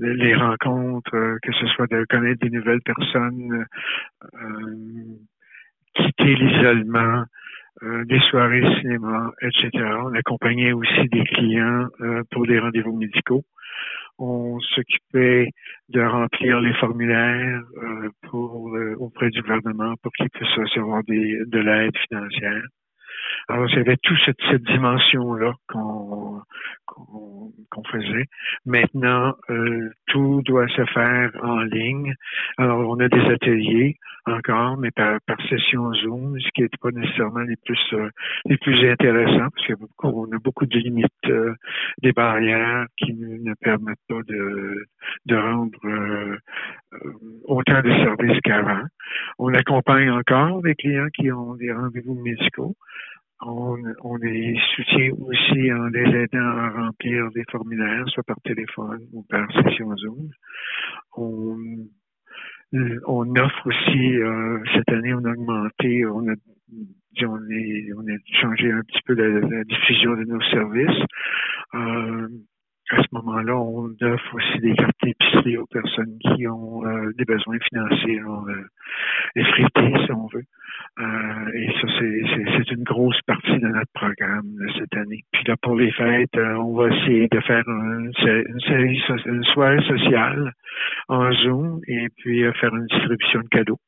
les 0.00 0.34
rencontres, 0.34 1.14
euh, 1.14 1.38
que 1.42 1.52
ce 1.52 1.66
soit 1.68 1.86
de 1.86 2.04
connaître 2.08 2.40
des 2.40 2.50
nouvelles 2.50 2.82
personnes, 2.82 3.64
quitter 5.94 6.34
l'isolement, 6.34 7.24
des 7.82 8.18
soirées 8.30 8.64
cinéma, 8.80 9.30
etc. 9.40 9.70
On 10.02 10.14
accompagnait 10.14 10.72
aussi 10.72 11.08
des 11.12 11.24
clients 11.24 11.86
pour 12.32 12.46
des 12.46 12.58
rendez-vous 12.58 12.96
médicaux. 12.96 13.44
On 14.18 14.58
s'occupait 14.60 15.48
de 15.88 16.00
remplir 16.00 16.60
les 16.60 16.74
formulaires 16.74 17.62
auprès 18.32 19.30
du 19.30 19.42
gouvernement 19.42 19.94
pour 20.02 20.12
qu'ils 20.12 20.30
puissent 20.30 20.56
recevoir 20.56 21.02
de 21.04 21.58
l'aide 21.58 21.96
financière. 22.08 22.62
Alors, 23.48 23.68
il 23.70 23.76
y 23.76 23.80
avait 23.80 23.96
toute 24.02 24.18
cette, 24.24 24.40
cette 24.50 24.64
dimension-là 24.64 25.54
qu'on 25.68 26.42
qu'on 27.70 27.84
faisait. 27.84 28.26
Maintenant, 28.66 29.34
euh, 29.50 29.90
tout 30.06 30.42
doit 30.44 30.68
se 30.68 30.84
faire 30.86 31.30
en 31.42 31.60
ligne. 31.60 32.14
Alors, 32.56 32.88
on 32.88 32.98
a 33.00 33.08
des 33.08 33.20
ateliers 33.20 33.96
encore, 34.26 34.76
mais 34.76 34.90
par, 34.90 35.18
par 35.26 35.36
session 35.48 35.92
Zoom, 35.94 36.38
ce 36.38 36.48
qui 36.54 36.62
n'est 36.62 36.68
pas 36.80 36.90
nécessairement 36.90 37.40
les 37.40 37.56
plus 37.64 37.80
euh, 37.94 38.10
les 38.46 38.56
plus 38.58 38.88
intéressants, 38.88 39.48
parce 39.54 39.80
qu'on 39.96 40.24
a 40.32 40.38
beaucoup 40.38 40.66
de 40.66 40.78
limites, 40.78 41.06
euh, 41.26 41.54
des 42.02 42.12
barrières 42.12 42.86
qui 42.96 43.14
ne, 43.14 43.54
permettent 43.60 43.98
pas 44.08 44.22
de, 44.26 44.86
de 45.26 45.36
rendre 45.36 45.78
autant 47.44 47.80
de 47.82 47.90
services 47.90 48.40
qu'avant. 48.42 48.82
On 49.38 49.52
accompagne 49.54 50.10
encore 50.10 50.62
des 50.62 50.74
clients 50.74 51.08
qui 51.14 51.30
ont 51.32 51.54
des 51.54 51.72
rendez-vous 51.72 52.14
médicaux. 52.14 52.76
On, 53.40 53.76
on 54.02 54.16
les 54.16 54.58
soutient 54.74 55.12
aussi 55.20 55.72
en 55.72 55.86
les 55.86 56.22
aidant 56.22 56.38
à 56.40 56.70
remplir 56.70 57.30
des 57.30 57.44
formulaires, 57.50 58.04
soit 58.08 58.24
par 58.24 58.40
téléphone 58.42 59.06
ou 59.12 59.22
par 59.22 59.46
session 59.52 59.96
Zoom. 59.96 60.30
On, 61.16 61.56
on 62.72 63.36
offre 63.36 63.66
aussi, 63.66 64.16
euh, 64.16 64.58
cette 64.74 64.90
année, 64.90 65.14
on 65.14 65.24
a 65.24 65.30
augmenté, 65.30 66.04
on 66.06 66.28
a, 66.28 66.34
on, 67.22 67.28
on 67.28 68.08
a 68.08 68.40
changé 68.40 68.72
un 68.72 68.82
petit 68.82 69.02
peu 69.06 69.14
la, 69.14 69.64
diffusion 69.64 70.16
de 70.16 70.24
nos 70.24 70.40
services. 70.42 71.04
Euh, 71.74 72.28
à 72.90 73.02
ce 73.02 73.08
moment-là, 73.12 73.56
on 73.56 73.94
offre 74.00 74.34
aussi 74.34 74.58
des 74.60 74.74
cartes 74.74 74.96
d'épicerie 75.02 75.56
aux 75.56 75.66
personnes 75.66 76.18
qui 76.20 76.46
ont 76.46 76.84
euh, 76.86 77.12
des 77.16 77.24
besoins 77.24 77.58
financiers 77.70 78.20
euh, 78.20 78.64
effrités, 79.36 79.92
si 80.06 80.12
on 80.12 80.26
veut. 80.26 80.44
Euh, 81.00 81.52
et 81.54 81.72
ça, 81.80 81.86
c'est 81.98 82.70
une 82.72 82.82
grosse 82.82 83.20
partie 83.22 83.58
de 83.58 83.68
notre 83.68 83.92
programme 83.94 84.50
cette 84.76 84.96
année. 84.96 85.22
Puis 85.32 85.44
là, 85.46 85.54
pour 85.62 85.76
les 85.76 85.92
fêtes, 85.92 86.36
euh, 86.36 86.54
on 86.54 86.74
va 86.74 86.88
essayer 86.88 87.28
de 87.28 87.40
faire 87.40 87.62
une, 87.68 88.12
série, 88.66 89.00
une 89.26 89.44
soirée 89.44 89.82
sociale 89.82 90.52
en 91.08 91.32
Zoom 91.32 91.80
et 91.86 92.08
puis 92.16 92.42
euh, 92.44 92.52
faire 92.54 92.74
une 92.74 92.86
distribution 92.86 93.40
de 93.40 93.48
cadeaux 93.48 93.78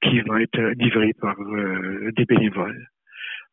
qui 0.00 0.18
va 0.22 0.40
être 0.40 0.58
livrée 0.78 1.12
par 1.20 1.36
des 2.16 2.24
bénévoles. 2.24 2.86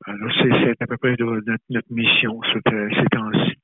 Alors, 0.06 0.32
c'est 0.42 0.82
à 0.82 0.88
peu 0.88 0.96
près 0.96 1.16
notre, 1.20 1.44
notre 1.70 1.92
mission 1.92 2.40
ces 2.54 3.06
temps-ci 3.12 3.58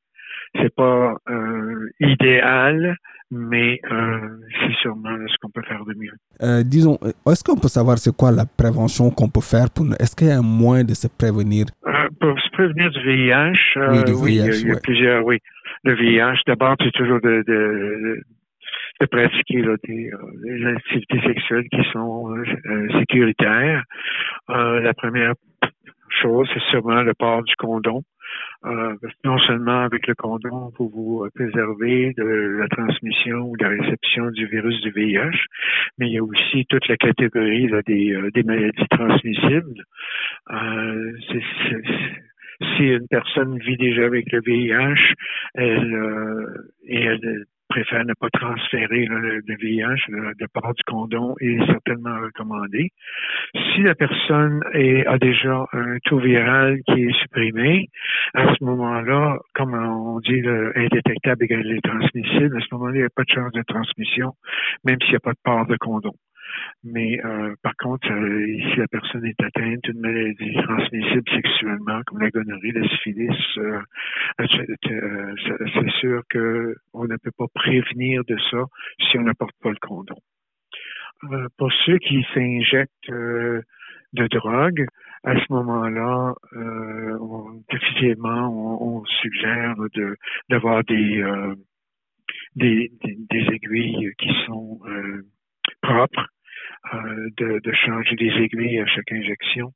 c'est 0.55 0.73
pas 0.73 1.15
euh, 1.29 1.89
idéal, 1.99 2.95
mais 3.31 3.79
euh, 3.91 4.19
c'est 4.59 4.73
sûrement 4.81 5.15
ce 5.27 5.35
qu'on 5.41 5.49
peut 5.49 5.61
faire 5.63 5.83
de 5.85 5.93
mieux. 5.95 6.13
Euh, 6.41 6.63
disons, 6.63 6.97
est-ce 7.27 7.43
qu'on 7.43 7.57
peut 7.57 7.67
savoir 7.67 7.97
c'est 7.97 8.15
quoi 8.15 8.31
la 8.31 8.45
prévention 8.45 9.11
qu'on 9.11 9.29
peut 9.29 9.41
faire 9.41 9.69
pour 9.69 9.85
Est-ce 9.99 10.15
qu'il 10.15 10.27
y 10.27 10.31
a 10.31 10.37
un 10.37 10.41
moyen 10.41 10.83
de 10.83 10.93
se 10.93 11.07
prévenir? 11.07 11.65
Pour 12.19 12.39
se 12.39 12.49
prévenir 12.51 12.89
du 12.91 12.99
VIH, 13.01 13.59
oui, 14.21 14.35
il 14.35 14.67
y 14.67 14.71
a, 14.71 14.79
plusieurs. 14.81 15.23
Oui, 15.25 15.39
le 15.83 15.95
VIH. 15.95 16.41
D'abord, 16.47 16.75
c'est 16.83 16.91
toujours 16.91 17.21
de, 17.21 17.43
de, 17.47 18.19
de 18.99 19.05
pratiquer 19.05 19.61
des, 19.83 20.11
activités 20.65 21.21
sexuelles 21.21 21.67
qui 21.71 21.83
sont 21.93 22.33
sécuritaires. 22.99 23.83
la 24.47 24.93
première 24.95 25.33
chose, 26.21 26.49
c'est 26.53 26.63
sûrement 26.71 27.03
le 27.03 27.13
port 27.13 27.43
du 27.43 27.55
condom. 27.55 28.01
Euh, 28.65 28.95
non 29.23 29.37
seulement 29.39 29.83
avec 29.83 30.05
le 30.07 30.15
condom, 30.15 30.71
vous 30.77 30.89
vous 30.89 31.27
préservez 31.33 32.13
de 32.17 32.57
la 32.59 32.67
transmission 32.67 33.37
ou 33.49 33.55
de 33.55 33.63
la 33.63 33.69
réception 33.69 34.31
du 34.31 34.47
virus 34.47 34.81
du 34.81 34.91
VIH, 34.91 35.45
mais 35.97 36.07
il 36.07 36.13
y 36.13 36.17
a 36.17 36.23
aussi 36.23 36.65
toute 36.67 36.85
la 36.89 36.97
catégorie 36.97 37.69
des, 37.87 38.13
euh, 38.13 38.29
des, 38.31 38.43
maladies 38.43 38.87
transmissibles. 38.91 39.83
Euh, 40.51 41.13
si 42.77 42.83
une 42.83 43.07
personne 43.09 43.57
vit 43.59 43.77
déjà 43.77 44.05
avec 44.05 44.29
le 44.33 44.41
VIH, 44.41 45.13
elle, 45.55 45.93
euh, 45.93 46.71
et 46.85 47.01
elle 47.01 47.45
préfère 47.69 48.03
ne 48.05 48.13
pas 48.13 48.29
transférer 48.31 49.05
le, 49.05 49.41
VIH, 49.47 50.09
le, 50.09 50.33
port 50.53 50.73
du 50.73 50.83
condom 50.83 51.35
est 51.39 51.65
certainement 51.67 52.19
recommandé. 52.19 52.91
Si 53.53 53.81
la 53.83 53.95
personne 53.95 54.61
est, 54.73 55.05
a 55.05 55.17
déjà 55.17 55.65
un 55.73 55.97
taux 56.05 56.19
viral 56.19 56.79
qui 56.87 57.03
est 57.03 57.21
supprimé, 57.21 57.89
à 58.33 58.53
ce 58.53 58.63
moment-là, 58.63 59.37
comme 59.53 59.73
on 59.73 60.19
dit, 60.19 60.41
le 60.41 60.77
indétectable 60.77 61.43
égale 61.45 61.79
transmissible, 61.83 62.57
à 62.57 62.61
ce 62.61 62.67
moment-là, 62.73 62.95
il 62.95 62.99
n'y 62.99 63.05
a 63.05 63.09
pas 63.15 63.23
de 63.23 63.31
chance 63.33 63.51
de 63.53 63.63
transmission, 63.63 64.33
même 64.83 64.97
s'il 65.01 65.11
n'y 65.11 65.17
a 65.17 65.19
pas 65.19 65.33
de 65.33 65.39
port 65.43 65.65
de 65.67 65.77
condom. 65.77 66.13
Mais 66.83 67.19
euh, 67.25 67.55
par 67.61 67.75
contre, 67.77 68.09
euh, 68.09 68.45
si 68.71 68.75
la 68.77 68.87
personne 68.87 69.25
est 69.25 69.41
atteinte 69.43 69.81
d'une 69.83 69.99
maladie 69.99 70.53
transmissible 70.63 71.29
sexuellement, 71.29 72.01
comme 72.05 72.19
la 72.19 72.29
gonorrhée, 72.29 72.71
la 72.71 72.87
syphilis, 72.87 73.57
euh, 73.57 73.81
c'est 74.39 75.89
sûr 75.99 76.21
qu'on 76.31 77.05
ne 77.05 77.17
peut 77.17 77.31
pas 77.37 77.47
prévenir 77.53 78.23
de 78.25 78.37
ça 78.49 78.63
si 78.99 79.17
on 79.17 79.23
n'apporte 79.23 79.55
pas 79.61 79.71
le 79.71 79.77
condom. 79.81 80.15
pour 81.57 81.71
ceux 81.85 81.97
qui 81.97 82.25
s'injectent 82.33 83.11
de 83.11 84.27
drogue, 84.27 84.85
à 85.25 85.35
ce 85.35 85.45
moment-là, 85.49 86.33
on, 86.53 87.61
on, 88.81 89.05
suggère 89.21 89.75
d'avoir 90.49 90.83
des, 90.85 91.21
aiguilles 92.55 94.13
qui 94.17 94.29
sont 94.45 94.79
propres 95.81 96.21
euh, 96.21 96.38
de, 97.37 97.59
de, 97.59 97.71
changer 97.73 98.15
des 98.15 98.31
aiguilles 98.43 98.79
à 98.79 98.85
chaque 98.87 99.11
injection, 99.11 99.73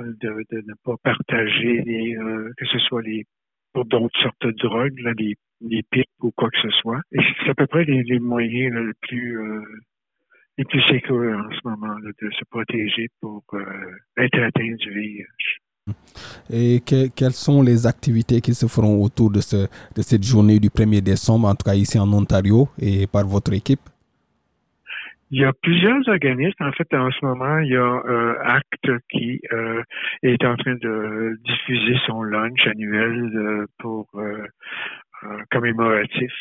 euh, 0.00 0.12
de, 0.20 0.44
ne 0.52 0.74
pas 0.84 0.96
partager 1.02 1.82
les, 1.82 2.16
euh, 2.16 2.52
que 2.56 2.66
ce 2.66 2.78
soit 2.78 3.02
les 3.02 3.24
pour 3.72 3.84
d'autres 3.84 4.18
sortes 4.22 4.46
de 4.46 4.52
drogues, 4.52 4.98
là, 5.00 5.12
les, 5.18 5.36
les 5.60 5.82
pipes 5.90 6.06
ou 6.20 6.30
quoi 6.30 6.48
que 6.50 6.60
ce 6.62 6.70
soit. 6.70 7.00
Et 7.12 7.18
c'est 7.44 7.50
à 7.50 7.54
peu 7.54 7.66
près 7.66 7.84
les, 7.84 8.02
les 8.02 8.18
moyens 8.18 8.74
les 8.74 8.92
plus 9.02 9.38
les 10.56 10.64
plus 10.64 10.82
sécures 10.88 11.38
en 11.38 11.50
ce 11.52 11.60
moment 11.64 11.96
de 12.00 12.30
se 12.30 12.44
protéger 12.50 13.08
pour 13.20 13.44
être 14.16 14.40
atteint 14.40 14.74
du 14.74 14.90
VIH. 14.90 15.60
Et 16.50 16.80
que, 16.84 17.08
quelles 17.08 17.32
sont 17.32 17.62
les 17.62 17.86
activités 17.86 18.40
qui 18.40 18.54
se 18.54 18.66
feront 18.66 19.02
autour 19.02 19.30
de, 19.30 19.40
ce, 19.40 19.68
de 19.94 20.02
cette 20.02 20.24
journée 20.24 20.58
du 20.58 20.68
1er 20.68 21.00
décembre, 21.00 21.48
en 21.48 21.54
tout 21.54 21.64
cas 21.64 21.74
ici 21.74 21.98
en 21.98 22.12
Ontario 22.12 22.68
et 22.80 23.06
par 23.06 23.26
votre 23.26 23.52
équipe? 23.52 23.80
Il 25.30 25.40
y 25.40 25.44
a 25.44 25.52
plusieurs 25.62 26.08
organismes. 26.08 26.64
En 26.64 26.72
fait, 26.72 26.92
en 26.94 27.10
ce 27.10 27.24
moment, 27.24 27.58
il 27.58 27.72
y 27.72 27.76
a 27.76 28.02
euh, 28.06 28.34
ACT 28.42 28.90
qui 29.10 29.40
euh, 29.52 29.82
est 30.22 30.42
en 30.44 30.56
train 30.56 30.74
de 30.74 31.36
diffuser 31.44 31.96
son 32.06 32.22
lunch 32.22 32.66
annuel 32.66 33.30
euh, 33.34 33.66
pour 33.78 34.06
euh, 34.14 34.46
commémoratif. 35.50 36.32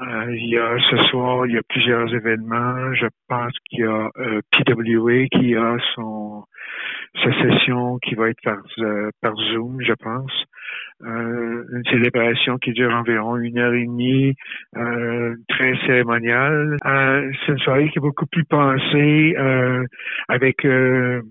il 0.00 0.48
y 0.50 0.58
a 0.58 0.76
ce 0.90 0.96
soir, 1.08 1.46
il 1.46 1.54
y 1.54 1.58
a 1.58 1.62
plusieurs 1.68 2.14
événements. 2.14 2.92
Je 2.94 3.06
pense 3.28 3.52
qu'il 3.70 3.80
y 3.80 3.84
a 3.84 4.10
PWA 4.52 5.26
qui 5.28 5.54
a 5.56 5.76
son 5.94 6.44
sa 7.22 7.32
session 7.42 7.98
qui 7.98 8.14
va 8.14 8.28
être 8.28 8.42
par, 8.44 8.58
par 9.22 9.34
Zoom, 9.36 9.80
je 9.80 9.94
pense. 9.94 10.44
Euh, 11.04 11.64
une 11.72 11.84
célébration 11.84 12.58
qui 12.58 12.72
dure 12.72 12.92
environ 12.92 13.36
une 13.36 13.58
heure 13.58 13.72
et 13.72 13.84
demie, 13.84 14.34
euh, 14.76 15.36
très 15.48 15.76
cérémoniale. 15.86 16.76
Euh, 16.84 17.30
c'est 17.46 17.52
une 17.52 17.58
soirée 17.58 17.88
qui 17.90 17.98
est 17.98 18.00
beaucoup 18.00 18.26
plus 18.26 18.44
pensée 18.44 19.36
avec 20.28 20.64
un 20.64 21.22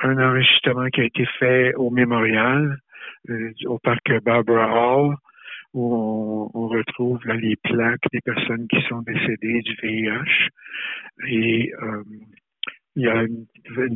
enregistrement 0.00 0.86
qui 0.86 1.02
a 1.02 1.04
été 1.04 1.24
fait 1.38 1.74
au 1.74 1.90
mémorial, 1.90 2.78
au 3.66 3.78
parc 3.78 4.12
Barbara 4.24 4.96
Hall, 4.96 5.14
où 5.72 6.50
on, 6.52 6.68
retrouve 6.68 7.20
les 7.26 7.56
plaques 7.56 8.06
des 8.12 8.20
personnes 8.22 8.66
qui 8.68 8.80
sont 8.88 9.02
décédées 9.02 9.62
du 9.62 9.76
VIH. 9.82 10.48
Et 11.28 11.72
il 12.96 13.02
y 13.02 13.08
a 13.08 13.22
une, 13.22 13.46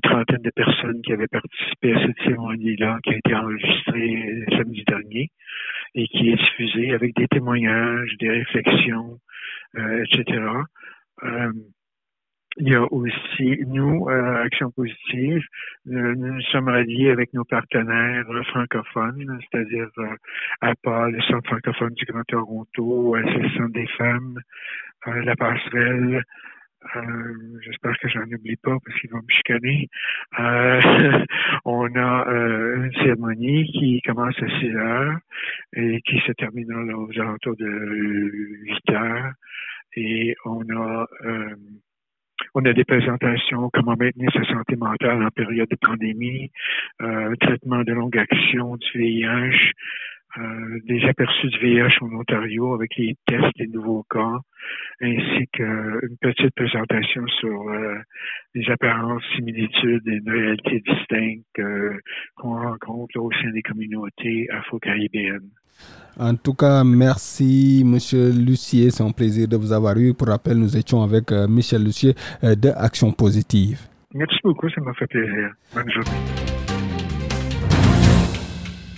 trentaine 0.03 0.43
de 0.43 0.51
personnes 0.51 1.01
qui 1.03 1.13
avaient 1.13 1.27
participé 1.27 1.95
à 1.95 2.07
cette 2.07 2.19
cérémonie-là, 2.19 2.99
qui 3.03 3.15
a 3.15 3.17
été 3.17 3.35
enregistrée 3.35 4.45
samedi 4.51 4.85
dernier 4.87 5.31
et 5.95 6.07
qui 6.09 6.31
est 6.31 6.37
diffusée 6.37 6.93
avec 6.93 7.15
des 7.17 7.27
témoignages, 7.29 8.15
des 8.19 8.31
réflexions, 8.31 9.19
euh, 9.77 10.05
etc. 10.05 10.43
Euh, 11.23 11.53
il 12.59 12.69
y 12.69 12.75
a 12.75 12.83
aussi, 12.93 13.59
nous, 13.67 14.09
euh, 14.11 14.43
Action 14.45 14.71
Positive, 14.73 15.43
nous 15.87 16.15
nous 16.17 16.41
sommes 16.53 16.69
ralliés 16.69 17.11
avec 17.11 17.33
nos 17.33 17.45
partenaires 17.45 18.27
francophones, 18.49 19.39
c'est-à-dire 19.51 19.89
APA, 20.61 21.09
le 21.09 21.23
Centre 21.23 21.49
francophone 21.49 21.95
du 21.95 22.05
Grand 22.05 22.25
Toronto, 22.25 23.15
Association 23.15 23.69
des 23.69 23.87
femmes, 23.97 24.39
la 25.07 25.37
Passerelle, 25.37 26.23
Euh, 26.97 27.61
j'espère 27.63 27.99
que 27.99 28.09
j'en 28.09 28.23
oublie 28.23 28.57
pas 28.57 28.77
parce 28.85 28.99
qu'il 29.01 29.11
va 29.11 29.19
me 29.19 29.29
chicaner. 29.29 29.89
Euh, 30.39 30.81
on 31.65 31.95
a 31.95 32.29
euh, 32.29 32.85
une 32.85 32.93
cérémonie 32.95 33.71
qui 33.71 34.01
commence 34.03 34.37
à 34.43 34.61
6 34.61 34.77
heures 34.77 35.19
et 35.75 36.01
qui 36.03 36.19
se 36.21 36.33
terminera 36.33 36.81
aux 36.81 37.21
alentours 37.21 37.57
de 37.57 37.67
8 37.67 38.91
heures. 38.91 39.33
Et 39.97 40.35
on 40.45 40.63
a 40.71 41.07
on 42.55 42.65
a 42.65 42.73
des 42.73 42.85
présentations, 42.85 43.69
comment 43.73 43.97
maintenir 43.97 44.31
sa 44.33 44.43
santé 44.45 44.75
mentale 44.75 45.23
en 45.23 45.31
période 45.31 45.69
de 45.69 45.77
pandémie, 45.77 46.51
traitement 47.41 47.83
de 47.85 47.93
longue 47.93 48.17
action 48.17 48.77
du 48.77 48.99
VIH, 48.99 49.27
euh, 49.27 49.53
des 50.87 51.03
aperçus 51.05 51.49
du 51.49 51.59
VIH 51.59 51.99
en 52.03 52.13
Ontario 52.13 52.75
avec 52.75 52.97
les 52.97 53.17
tests 53.27 53.57
des 53.59 53.67
nouveaux 53.67 54.05
cas, 54.09 54.39
ainsi 55.03 55.47
qu'une 55.53 56.17
petite 56.21 56.55
présentation 56.55 57.27
sur 57.41 57.69
euh, 57.69 57.97
les 58.55 58.71
apparences, 58.71 59.23
similitudes 59.35 60.07
et 60.07 60.17
une 60.25 60.31
réalité 60.31 60.83
distincte 60.87 61.59
euh, 61.59 61.97
qu'on 62.37 62.61
rencontre 62.61 63.19
au 63.19 63.31
sein 63.33 63.51
des 63.53 63.63
communautés 63.63 64.47
afro-caribéennes. 64.51 65.51
En 66.19 66.35
tout 66.37 66.55
cas, 66.55 66.85
merci 66.85 67.83
Monsieur 67.85 68.31
Lucier. 68.31 68.91
C'est 68.91 69.03
un 69.03 69.13
plaisir 69.13 69.49
de 69.49 69.57
vous 69.57 69.73
avoir 69.73 69.97
eu. 69.97 70.13
Pour 70.15 70.29
rappel, 70.29 70.59
nous 70.59 70.77
étions 70.77 71.03
avec 71.03 71.31
Michel 71.49 71.85
Lucier 71.85 72.15
de 72.43 72.69
Action 72.77 73.11
Positive. 73.13 73.81
Merci 74.13 74.37
beaucoup, 74.45 74.69
ça 74.69 74.81
m'a 74.81 74.93
fait 74.95 75.07
plaisir. 75.07 75.53
Bonne 75.75 75.91
journée. 75.91 76.60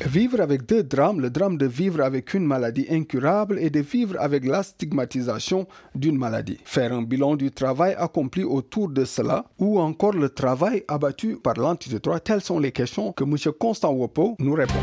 Vivre 0.07 0.41
avec 0.41 0.67
deux 0.67 0.83
drames, 0.83 1.21
le 1.21 1.31
drame 1.31 1.57
de 1.57 1.67
vivre 1.67 2.01
avec 2.01 2.35
une 2.35 2.45
maladie 2.45 2.87
incurable 2.91 3.59
et 3.59 3.71
de 3.71 3.81
vivre 3.81 4.17
avec 4.19 4.45
la 4.45 4.63
stigmatisation 4.63 5.67
d'une 5.95 6.19
maladie. 6.19 6.59
Faire 6.65 6.93
un 6.93 7.03
bilan 7.03 7.37
du 7.37 7.51
travail 7.53 7.95
accompli 7.97 8.43
autour 8.43 8.89
de 8.89 9.05
cela 9.05 9.45
ou 9.59 9.79
encore 9.79 10.13
le 10.13 10.29
travail 10.29 10.83
abattu 10.89 11.37
par 11.37 11.55
3, 11.55 12.21
telles 12.21 12.41
sont 12.41 12.59
les 12.59 12.73
questions 12.73 13.13
que 13.13 13.23
M. 13.25 13.37
Constant 13.59 13.93
Wopo 13.93 14.37
nous 14.41 14.55
répond. 14.55 14.83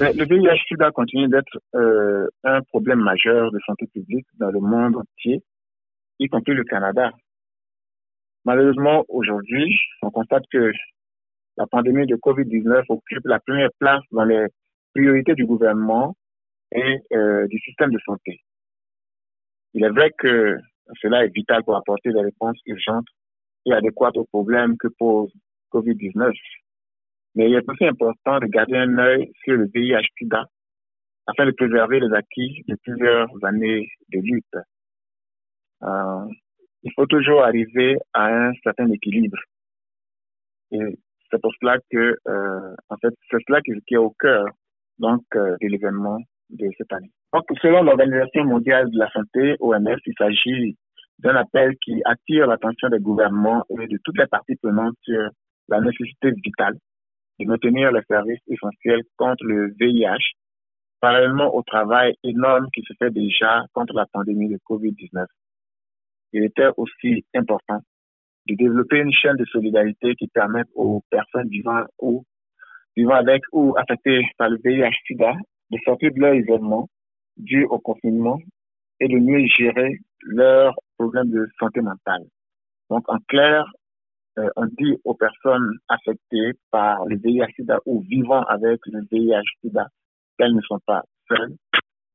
Le 0.00 0.24
VIH-Sida 0.24 0.90
continue 0.90 1.28
d'être 1.28 1.58
euh, 1.76 2.26
un 2.42 2.60
problème 2.62 2.98
majeur 2.98 3.52
de 3.52 3.58
santé 3.64 3.86
publique 3.86 4.26
dans 4.40 4.50
le 4.50 4.58
monde 4.58 4.96
entier, 4.96 5.42
y 6.18 6.28
compris 6.28 6.54
le 6.54 6.64
Canada. 6.64 7.12
Malheureusement, 8.44 9.04
aujourd'hui, 9.08 9.78
on 10.02 10.10
constate 10.10 10.42
que 10.50 10.72
la 11.56 11.66
pandémie 11.66 12.06
de 12.06 12.16
COVID-19 12.16 12.84
occupe 12.88 13.24
la 13.24 13.40
première 13.40 13.70
place 13.78 14.02
dans 14.10 14.24
les 14.24 14.46
priorités 14.94 15.34
du 15.34 15.46
gouvernement 15.46 16.14
et 16.72 16.98
euh, 17.12 17.46
du 17.48 17.58
système 17.58 17.90
de 17.90 17.98
santé. 18.04 18.40
Il 19.74 19.84
est 19.84 19.90
vrai 19.90 20.10
que 20.18 20.58
cela 21.00 21.24
est 21.24 21.34
vital 21.34 21.62
pour 21.64 21.76
apporter 21.76 22.12
des 22.12 22.20
réponses 22.20 22.58
urgentes 22.66 23.06
et 23.66 23.72
adéquates 23.72 24.16
aux 24.16 24.24
problèmes 24.24 24.76
que 24.76 24.88
pose 24.98 25.32
COVID-19. 25.72 26.32
Mais 27.34 27.48
il 27.48 27.54
est 27.54 27.68
aussi 27.68 27.86
important 27.86 28.38
de 28.40 28.46
garder 28.46 28.76
un 28.76 28.98
œil 28.98 29.30
sur 29.42 29.54
le 29.54 29.66
VIH-Sida 29.74 30.44
afin 31.26 31.46
de 31.46 31.52
préserver 31.52 32.00
les 32.00 32.12
acquis 32.14 32.62
de 32.66 32.76
plusieurs 32.82 33.28
années 33.44 33.88
de 34.08 34.18
lutte. 34.18 34.56
Euh, 35.82 36.26
il 36.82 36.92
faut 36.94 37.06
toujours 37.06 37.42
arriver 37.42 37.96
à 38.12 38.26
un 38.26 38.52
certain 38.62 38.90
équilibre. 38.90 39.38
C'est 41.32 41.40
pour 41.40 41.52
cela 41.60 41.78
que, 41.90 42.16
euh, 42.28 42.74
en 42.90 42.96
fait, 42.98 43.14
c'est 43.30 43.38
cela 43.46 43.60
qui, 43.62 43.72
est 43.72 43.96
au 43.96 44.10
cœur 44.20 44.44
donc 44.98 45.22
euh, 45.34 45.56
de 45.60 45.68
l'événement 45.68 46.18
de 46.50 46.68
cette 46.76 46.92
année. 46.92 47.10
Selon 47.62 47.82
l'Organisation 47.82 48.44
mondiale 48.44 48.90
de 48.90 48.98
la 48.98 49.10
santé, 49.10 49.56
OMS, 49.60 49.96
il 50.04 50.14
s'agit 50.18 50.76
d'un 51.18 51.36
appel 51.36 51.74
qui 51.82 52.02
attire 52.04 52.46
l'attention 52.46 52.88
des 52.90 52.98
gouvernements 52.98 53.64
et 53.70 53.86
de 53.86 53.98
toutes 54.04 54.18
les 54.18 54.26
parties 54.26 54.56
prenantes 54.56 54.96
sur 55.02 55.30
la 55.68 55.80
nécessité 55.80 56.32
vitale 56.44 56.76
de 57.40 57.46
maintenir 57.46 57.90
les 57.92 58.02
services 58.08 58.40
essentiels 58.48 59.02
contre 59.16 59.44
le 59.44 59.72
VIH, 59.80 60.34
parallèlement 61.00 61.54
au 61.54 61.62
travail 61.62 62.14
énorme 62.22 62.68
qui 62.74 62.82
se 62.82 62.92
fait 62.98 63.10
déjà 63.10 63.64
contre 63.72 63.94
la 63.94 64.06
pandémie 64.12 64.50
de 64.50 64.58
COVID-19. 64.68 65.24
Il 66.34 66.44
était 66.44 66.68
aussi 66.76 67.24
important 67.34 67.80
de 68.48 68.54
développer 68.54 68.98
une 68.98 69.12
chaîne 69.12 69.36
de 69.36 69.44
solidarité 69.46 70.14
qui 70.16 70.26
permette 70.28 70.68
aux 70.74 71.02
personnes 71.10 71.48
vivant 71.48 71.84
ou 72.00 72.24
vivant 72.96 73.14
avec 73.14 73.42
ou 73.52 73.74
affectées 73.76 74.22
par 74.36 74.48
le 74.48 74.58
VIH-Sida 74.64 75.34
de 75.70 75.78
sortir 75.84 76.10
de 76.12 76.20
leur 76.20 76.34
isolement 76.34 76.88
dû 77.36 77.64
au 77.64 77.78
confinement 77.78 78.38
et 79.00 79.08
de 79.08 79.18
mieux 79.18 79.46
gérer 79.46 79.98
leurs 80.22 80.74
problèmes 80.98 81.30
de 81.30 81.48
santé 81.58 81.80
mentale. 81.80 82.24
Donc, 82.90 83.08
en 83.08 83.18
clair, 83.28 83.64
euh, 84.38 84.48
on 84.56 84.66
dit 84.66 84.96
aux 85.04 85.14
personnes 85.14 85.78
affectées 85.88 86.52
par 86.70 87.04
le 87.06 87.16
VIH-Sida 87.16 87.78
ou 87.86 88.02
vivant 88.02 88.42
avec 88.44 88.80
le 88.86 89.00
VIH-Sida 89.10 89.88
qu'elles 90.38 90.54
ne 90.54 90.60
sont 90.62 90.80
pas 90.86 91.02
seules, 91.28 91.54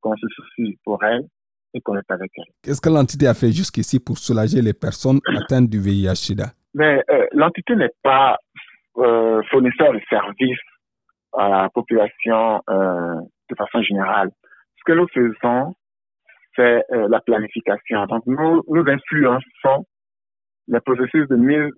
qu'on 0.00 0.16
se 0.16 0.26
soucie 0.28 0.78
pour 0.84 1.02
elles 1.04 1.26
et 1.74 1.82
avec 2.08 2.30
elle. 2.36 2.44
Qu'est-ce 2.62 2.80
que 2.80 2.88
l'entité 2.88 3.26
a 3.26 3.34
fait 3.34 3.52
jusqu'ici 3.52 4.00
pour 4.00 4.18
soulager 4.18 4.62
les 4.62 4.72
personnes 4.72 5.20
atteintes 5.26 5.68
du 5.68 5.80
VIH-Sida 5.80 6.46
Mais 6.74 7.02
euh, 7.10 7.26
l'entité 7.32 7.76
n'est 7.76 7.94
pas 8.02 8.38
euh, 8.98 9.42
fournisseur 9.50 9.92
de 9.92 10.00
services 10.08 10.58
à 11.36 11.48
la 11.48 11.68
population 11.70 12.62
euh, 12.70 13.20
de 13.50 13.54
façon 13.56 13.82
générale. 13.82 14.30
Ce 14.76 14.82
que 14.86 14.92
nous 14.92 15.08
faisons, 15.08 15.74
c'est 16.56 16.82
la 16.90 17.20
planification. 17.20 18.06
Donc, 18.06 18.24
nous, 18.26 18.62
nous 18.66 18.84
influençons 18.88 19.86
le 20.66 20.80
processus 20.80 21.28
de 21.28 21.36
mise, 21.36 21.70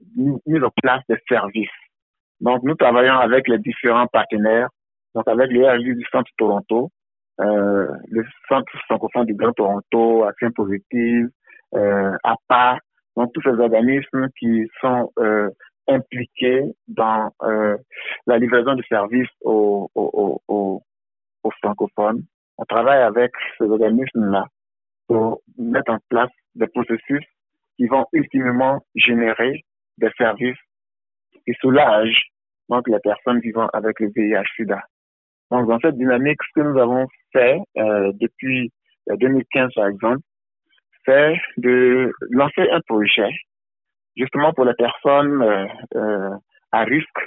mise 0.47 0.65
en 0.65 0.71
place 0.83 1.03
des 1.07 1.19
services. 1.29 1.69
Donc, 2.41 2.63
nous 2.63 2.75
travaillons 2.77 3.19
avec 3.19 3.47
les 3.47 3.59
différents 3.59 4.07
partenaires, 4.07 4.69
donc 5.15 5.29
avec 5.29 5.51
les 5.51 5.69
RJ 5.69 5.85
du 5.85 6.07
Centre 6.11 6.31
Toronto, 6.39 6.91
euh, 7.41 7.89
le 8.09 8.25
Centre 8.49 8.73
francophone 8.87 9.27
du 9.27 9.35
Grand 9.35 9.53
Toronto, 9.53 10.25
Action 10.25 10.51
Positive, 10.53 11.29
euh, 11.75 12.17
APA, 12.23 12.79
donc 13.17 13.33
tous 13.33 13.43
ces 13.43 13.59
organismes 13.61 14.29
qui 14.39 14.67
sont 14.81 15.13
euh, 15.19 15.51
impliqués 15.89 16.63
dans 16.89 17.31
euh, 17.43 17.77
la 18.27 18.39
livraison 18.39 18.75
de 18.75 18.83
services 18.89 19.29
aux, 19.43 19.91
aux, 19.95 20.41
aux, 20.49 20.83
aux 21.43 21.51
francophones. 21.63 22.25
On 22.59 22.65
travaille 22.65 23.03
avec 23.03 23.33
ces 23.59 23.65
organismes-là 23.65 24.45
pour 25.09 25.41
mettre 25.59 25.93
en 25.93 25.99
place 26.09 26.31
des 26.55 26.67
processus 26.69 27.25
qui 27.77 27.87
vont 27.87 28.07
ultimement 28.13 28.81
générer 28.95 29.65
des 29.99 30.11
services 30.17 30.59
qui 31.47 31.55
soulagent 31.61 32.31
donc 32.69 32.87
les 32.89 32.99
personnes 33.01 33.41
vivant 33.41 33.69
avec 33.73 33.99
le 34.01 34.11
VIH-Sida. 34.15 34.81
Donc, 35.51 35.69
dans 35.69 35.79
cette 35.81 35.97
dynamique, 35.97 36.39
ce 36.43 36.61
que 36.61 36.67
nous 36.67 36.79
avons 36.79 37.07
fait 37.33 37.59
euh, 37.77 38.13
depuis 38.21 38.73
2015, 39.09 39.65
euh, 39.65 39.69
par 39.75 39.89
exemple, 39.89 40.21
c'est 41.05 41.35
de 41.57 42.13
lancer 42.31 42.69
un 42.71 42.81
projet 42.83 43.31
justement 44.17 44.53
pour 44.53 44.65
les 44.65 44.75
personnes 44.75 45.43
euh, 45.43 45.67
euh, 45.97 46.37
à 46.73 46.85
risque 46.85 47.21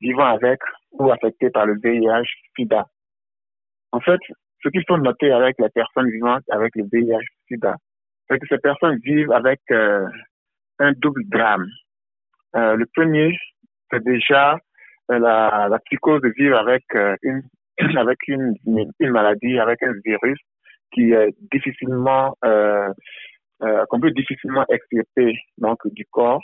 vivant 0.00 0.26
avec 0.26 0.60
ou 0.92 1.10
affectées 1.10 1.50
par 1.50 1.66
le 1.66 1.74
VIH-Sida. 1.82 2.86
En 3.92 4.00
fait, 4.00 4.20
ce 4.62 4.68
qu'il 4.68 4.84
faut 4.86 4.98
noter 4.98 5.32
avec 5.32 5.56
les 5.58 5.68
personnes 5.70 6.10
vivant 6.10 6.38
avec 6.50 6.74
le 6.76 6.84
VIH-Sida, 6.84 7.74
c'est 8.28 8.38
que 8.38 8.46
ces 8.48 8.58
personnes 8.58 8.98
vivent 9.04 9.32
avec 9.32 9.60
euh, 9.70 10.06
un 10.78 10.92
double 10.92 11.22
drame. 11.26 11.66
Euh, 12.56 12.76
le 12.76 12.86
premier, 12.94 13.36
c'est 13.90 14.02
déjà 14.02 14.56
la, 15.18 15.68
la 15.68 15.78
psychose 15.80 16.20
de 16.22 16.32
vivre 16.36 16.56
avec 16.56 16.84
euh, 16.94 17.16
une 17.22 17.42
avec 17.96 18.18
une, 18.28 18.54
maladie, 19.00 19.58
avec 19.58 19.82
un 19.82 19.92
virus 20.04 20.38
qui 20.92 21.12
est 21.12 21.34
difficilement 21.52 22.36
euh, 22.44 22.88
euh, 23.62 23.84
qu'on 23.88 24.00
peut 24.00 24.10
difficilement 24.10 24.64
extirper 24.68 25.34
donc 25.58 25.78
du 25.92 26.04
corps. 26.10 26.42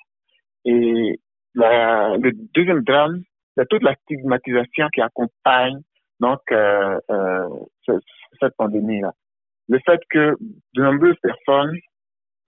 Et 0.64 1.18
le 1.54 2.30
deuxième 2.54 2.82
drame, 2.82 3.22
c'est 3.56 3.68
toute 3.68 3.82
la 3.82 3.94
stigmatisation 3.94 4.88
qui 4.94 5.00
accompagne 5.00 5.80
donc 6.20 6.40
euh, 6.52 6.98
euh, 7.10 7.48
cette 8.40 8.56
pandémie-là. 8.56 9.12
Le 9.68 9.78
fait 9.84 10.00
que 10.10 10.36
de 10.74 10.82
nombreuses 10.82 11.18
personnes 11.22 11.76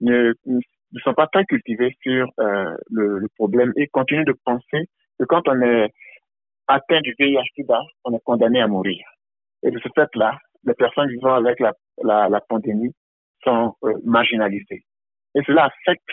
ne, 0.01 0.33
ne 0.45 0.99
sont 1.03 1.13
pas 1.13 1.27
très 1.27 1.45
cultivées 1.45 1.95
sur 2.01 2.27
euh, 2.39 2.75
le, 2.89 3.27
problème 3.35 3.73
et 3.75 3.87
continuent 3.87 4.25
de 4.25 4.35
penser 4.45 4.87
que 5.19 5.25
quand 5.25 5.47
on 5.47 5.61
est 5.61 5.91
atteint 6.69 7.01
du 7.01 7.13
VIH-Sida, 7.19 7.81
on 8.05 8.13
est 8.13 8.23
condamné 8.23 8.61
à 8.61 8.67
mourir. 8.67 9.03
Et 9.63 9.71
de 9.71 9.79
ce 9.79 9.89
fait-là, 9.93 10.37
les 10.63 10.73
personnes 10.75 11.09
vivant 11.09 11.33
avec 11.33 11.59
la, 11.59 11.73
la, 12.03 12.41
pandémie 12.47 12.93
sont 13.43 13.75
euh, 13.83 13.93
marginalisées. 14.05 14.83
Et 15.35 15.41
cela 15.45 15.65
affecte 15.65 16.09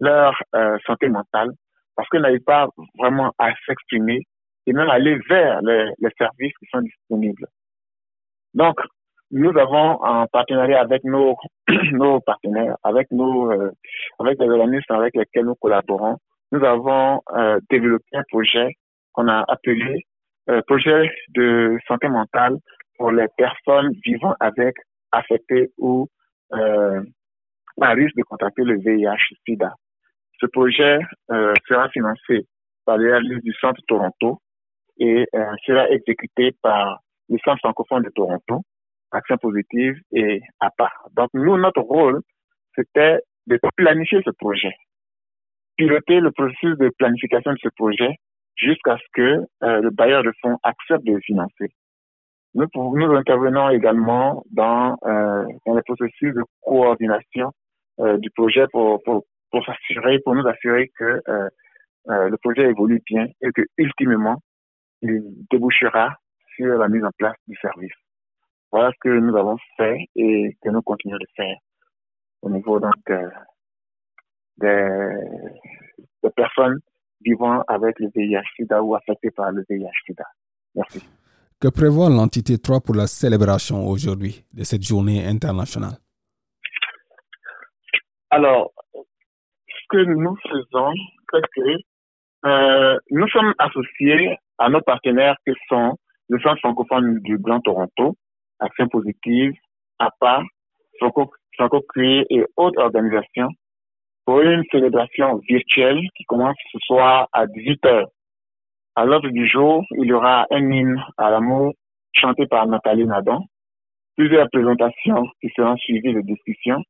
leur 0.00 0.34
euh, 0.54 0.78
santé 0.86 1.08
mentale 1.08 1.50
parce 1.96 2.08
qu'elles 2.08 2.22
n'arrivent 2.22 2.44
pas 2.44 2.68
vraiment 2.98 3.32
à 3.38 3.52
s'exprimer 3.66 4.22
et 4.66 4.72
même 4.72 4.90
aller 4.90 5.18
vers 5.28 5.60
les, 5.62 5.90
les, 5.98 6.10
services 6.18 6.52
qui 6.58 6.66
sont 6.70 6.80
disponibles. 6.80 7.46
Donc, 8.54 8.78
nous 9.30 9.50
avons 9.58 10.02
en 10.04 10.26
partenariat 10.26 10.80
avec 10.80 11.02
nos, 11.04 11.36
nos 11.92 12.20
partenaires, 12.20 12.76
avec 12.82 13.10
nos, 13.10 13.50
euh, 13.50 13.72
avec 14.18 14.38
les 14.38 14.48
organismes 14.48 14.94
avec 14.94 15.16
lesquels 15.16 15.44
nous 15.44 15.54
collaborons, 15.56 16.16
nous 16.52 16.64
avons 16.64 17.20
euh, 17.36 17.58
développé 17.70 18.04
un 18.14 18.22
projet 18.28 18.74
qu'on 19.18 19.26
a 19.26 19.44
appelé 19.48 20.06
euh, 20.48 20.62
projet 20.68 21.10
de 21.30 21.76
santé 21.88 22.08
mentale 22.08 22.56
pour 22.96 23.10
les 23.10 23.26
personnes 23.36 23.92
vivant 24.04 24.34
avec 24.38 24.76
affectés 25.10 25.72
ou 25.76 26.06
euh, 26.52 27.02
à 27.80 27.90
risque 27.90 28.16
de 28.16 28.22
contracter 28.22 28.62
le 28.62 28.78
VIH/SIDA. 28.78 29.74
Ce 30.40 30.46
projet 30.46 31.00
euh, 31.32 31.52
sera 31.66 31.88
financé 31.88 32.46
par 32.84 32.96
les 32.98 33.40
du 33.40 33.52
Centre 33.60 33.80
Toronto 33.88 34.40
et 35.00 35.26
sera 35.66 35.88
exécuté 35.90 36.52
par 36.62 37.00
le 37.28 37.38
Centre 37.44 37.58
francophone 37.58 38.04
de 38.04 38.10
Toronto, 38.10 38.62
Action 39.10 39.36
positive 39.36 39.96
et 40.12 40.40
APA. 40.60 40.90
Donc 41.16 41.30
nous, 41.34 41.56
notre 41.56 41.80
rôle, 41.80 42.20
c'était 42.74 43.18
de 43.48 43.58
planifier 43.76 44.20
ce 44.24 44.30
projet, 44.30 44.74
piloter 45.76 46.20
le 46.20 46.30
processus 46.30 46.78
de 46.78 46.90
planification 46.98 47.52
de 47.52 47.58
ce 47.62 47.68
projet 47.76 48.16
jusqu'à 48.58 48.96
ce 48.96 49.04
que 49.12 49.46
euh, 49.62 49.80
le 49.80 49.90
bailleur 49.90 50.22
de 50.22 50.32
fonds 50.42 50.58
accepte 50.62 51.04
de 51.04 51.14
le 51.14 51.20
financer. 51.20 51.72
Nous, 52.54 52.66
nous 52.74 53.12
intervenons 53.14 53.70
également 53.70 54.42
dans, 54.50 54.96
euh, 55.04 55.44
dans 55.66 55.74
le 55.74 55.82
processus 55.82 56.34
de 56.34 56.42
coordination 56.62 57.52
euh, 58.00 58.16
du 58.18 58.30
projet 58.30 58.66
pour, 58.72 59.02
pour, 59.02 59.24
pour 59.50 59.64
s'assurer, 59.64 60.18
pour 60.20 60.34
nous 60.34 60.46
assurer 60.46 60.90
que 60.98 61.20
euh, 61.28 61.48
euh, 62.08 62.28
le 62.28 62.36
projet 62.38 62.70
évolue 62.70 63.02
bien 63.06 63.26
et 63.42 63.50
que 63.52 63.62
ultimement 63.76 64.36
il 65.02 65.22
débouchera 65.50 66.16
sur 66.56 66.78
la 66.78 66.88
mise 66.88 67.04
en 67.04 67.10
place 67.16 67.36
du 67.46 67.56
service. 67.56 67.92
Voilà 68.72 68.90
ce 68.92 68.96
que 69.00 69.08
nous 69.08 69.36
avons 69.36 69.56
fait 69.76 69.98
et 70.16 70.56
que 70.62 70.70
nous 70.70 70.82
continuons 70.82 71.18
de 71.18 71.26
faire 71.36 71.56
au 72.42 72.50
niveau 72.50 72.80
donc 72.80 72.94
euh, 73.10 73.28
des, 74.58 74.88
des 76.22 76.30
personnes 76.30 76.78
vivant 77.24 77.62
avec 77.68 77.98
le 77.98 78.08
VIH-Sida 78.14 78.82
ou 78.82 78.94
affectées 78.94 79.30
par 79.30 79.52
le 79.52 79.64
VIH-Sida. 79.68 80.24
Merci. 80.74 81.02
Que 81.60 81.68
prévoit 81.68 82.08
l'entité 82.08 82.58
3 82.58 82.80
pour 82.80 82.94
la 82.94 83.06
célébration 83.06 83.86
aujourd'hui 83.86 84.44
de 84.52 84.62
cette 84.62 84.82
journée 84.82 85.26
internationale? 85.26 85.98
Alors, 88.30 88.72
ce 88.94 89.84
que 89.88 90.04
nous 90.04 90.36
faisons, 90.36 90.92
c'est 91.32 91.42
que 91.56 92.46
euh, 92.46 92.98
nous 93.10 93.28
sommes 93.28 93.54
associés 93.58 94.36
à 94.58 94.68
nos 94.68 94.80
partenaires 94.82 95.36
qui 95.46 95.52
sont 95.68 95.96
le 96.28 96.38
Centre 96.40 96.60
francophone 96.60 97.18
du 97.20 97.38
Grand 97.38 97.60
Toronto, 97.60 98.16
Action 98.60 98.88
Positive, 98.88 99.52
APA, 99.98 100.42
Franco, 100.98 101.32
Franco 101.56 101.82
et 101.98 102.44
autres 102.56 102.80
organisations 102.80 103.48
pour 104.28 104.42
une 104.42 104.62
célébration 104.70 105.38
virtuelle 105.48 106.02
qui 106.14 106.24
commence 106.24 106.58
ce 106.70 106.78
soir 106.80 107.30
à 107.32 107.46
18 107.46 107.82
h 107.84 108.04
À 108.94 109.06
l'ordre 109.06 109.30
du 109.30 109.48
jour, 109.48 109.82
il 109.92 110.04
y 110.04 110.12
aura 110.12 110.46
un 110.50 110.70
hymne 110.70 111.02
à 111.16 111.30
l'amour 111.30 111.72
chanté 112.12 112.46
par 112.46 112.66
Nathalie 112.66 113.06
Nadan, 113.06 113.42
plusieurs 114.18 114.50
présentations 114.50 115.24
qui 115.40 115.48
seront 115.56 115.78
suivies 115.78 116.12
de 116.12 116.20
discussions, 116.20 116.82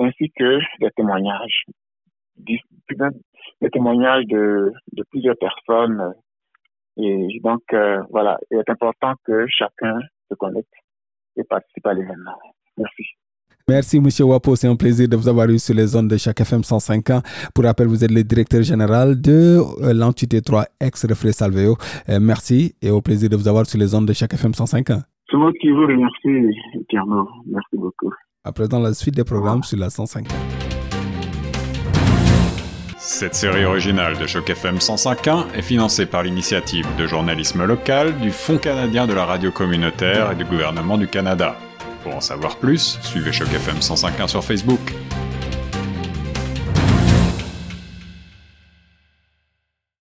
ainsi 0.00 0.32
que 0.36 0.58
des 0.80 0.90
témoignages, 0.96 1.66
des 2.38 3.70
témoignages 3.72 4.26
de, 4.26 4.72
de 4.92 5.04
plusieurs 5.08 5.36
personnes. 5.36 6.14
Et 6.96 7.38
donc, 7.44 7.62
euh, 7.74 8.02
voilà, 8.10 8.38
il 8.50 8.58
est 8.58 8.68
important 8.68 9.14
que 9.24 9.46
chacun 9.46 10.00
se 10.28 10.34
connecte 10.34 10.74
et 11.36 11.44
participe 11.44 11.86
à 11.86 11.94
l'événement. 11.94 12.40
Merci. 12.76 13.04
Merci, 13.68 13.96
M. 13.96 14.08
Wapo. 14.20 14.54
C'est 14.54 14.68
un 14.68 14.76
plaisir 14.76 15.08
de 15.08 15.16
vous 15.16 15.26
avoir 15.26 15.50
eu 15.50 15.58
sur 15.58 15.74
les 15.74 15.88
zones 15.88 16.06
de 16.06 16.16
chaque 16.16 16.40
FM 16.40 16.62
105 16.62 17.10
ans. 17.10 17.20
Pour 17.52 17.64
rappel, 17.64 17.88
vous 17.88 18.04
êtes 18.04 18.12
le 18.12 18.22
directeur 18.22 18.62
général 18.62 19.20
de 19.20 19.58
euh, 19.82 19.92
l'entité 19.92 20.40
3 20.40 20.66
ex-reflet 20.80 21.32
Salveo. 21.32 21.76
Euh, 22.08 22.20
merci 22.20 22.76
et 22.80 22.90
au 22.90 23.00
plaisir 23.00 23.28
de 23.28 23.34
vous 23.34 23.48
avoir 23.48 23.66
sur 23.66 23.80
les 23.80 23.88
zones 23.88 24.06
de 24.06 24.12
chaque 24.12 24.34
FM 24.34 24.54
105 24.54 24.90
ans. 24.90 25.02
C'est 25.28 25.36
moi 25.36 25.50
qui 25.60 25.68
vous 25.70 25.80
remercie, 25.80 26.56
Tierno. 26.88 27.28
Merci 27.48 27.76
beaucoup. 27.76 28.12
À 28.44 28.52
présent, 28.52 28.78
la 28.78 28.94
suite 28.94 29.16
des 29.16 29.24
programmes 29.24 29.64
sur 29.64 29.80
la 29.80 29.90
105 29.90 30.28
Cette 32.98 33.34
série 33.34 33.64
originale 33.64 34.16
de 34.16 34.28
Choc 34.28 34.48
FM 34.48 34.76
105.1 34.76 35.56
est 35.56 35.62
financée 35.62 36.06
par 36.06 36.22
l'initiative 36.22 36.86
de 36.96 37.08
journalisme 37.08 37.64
local 37.64 38.16
du 38.20 38.30
Fonds 38.30 38.58
canadien 38.58 39.08
de 39.08 39.12
la 39.12 39.24
radio 39.24 39.50
communautaire 39.50 40.30
et 40.30 40.36
du 40.36 40.44
gouvernement 40.44 40.96
du 40.96 41.08
Canada. 41.08 41.56
Pour 42.06 42.14
en 42.14 42.20
savoir 42.20 42.56
plus, 42.58 43.00
suivez 43.02 43.32
Choc 43.32 43.52
FM 43.52 43.78
105.1 43.78 44.28
sur 44.28 44.44
Facebook. 44.44 44.78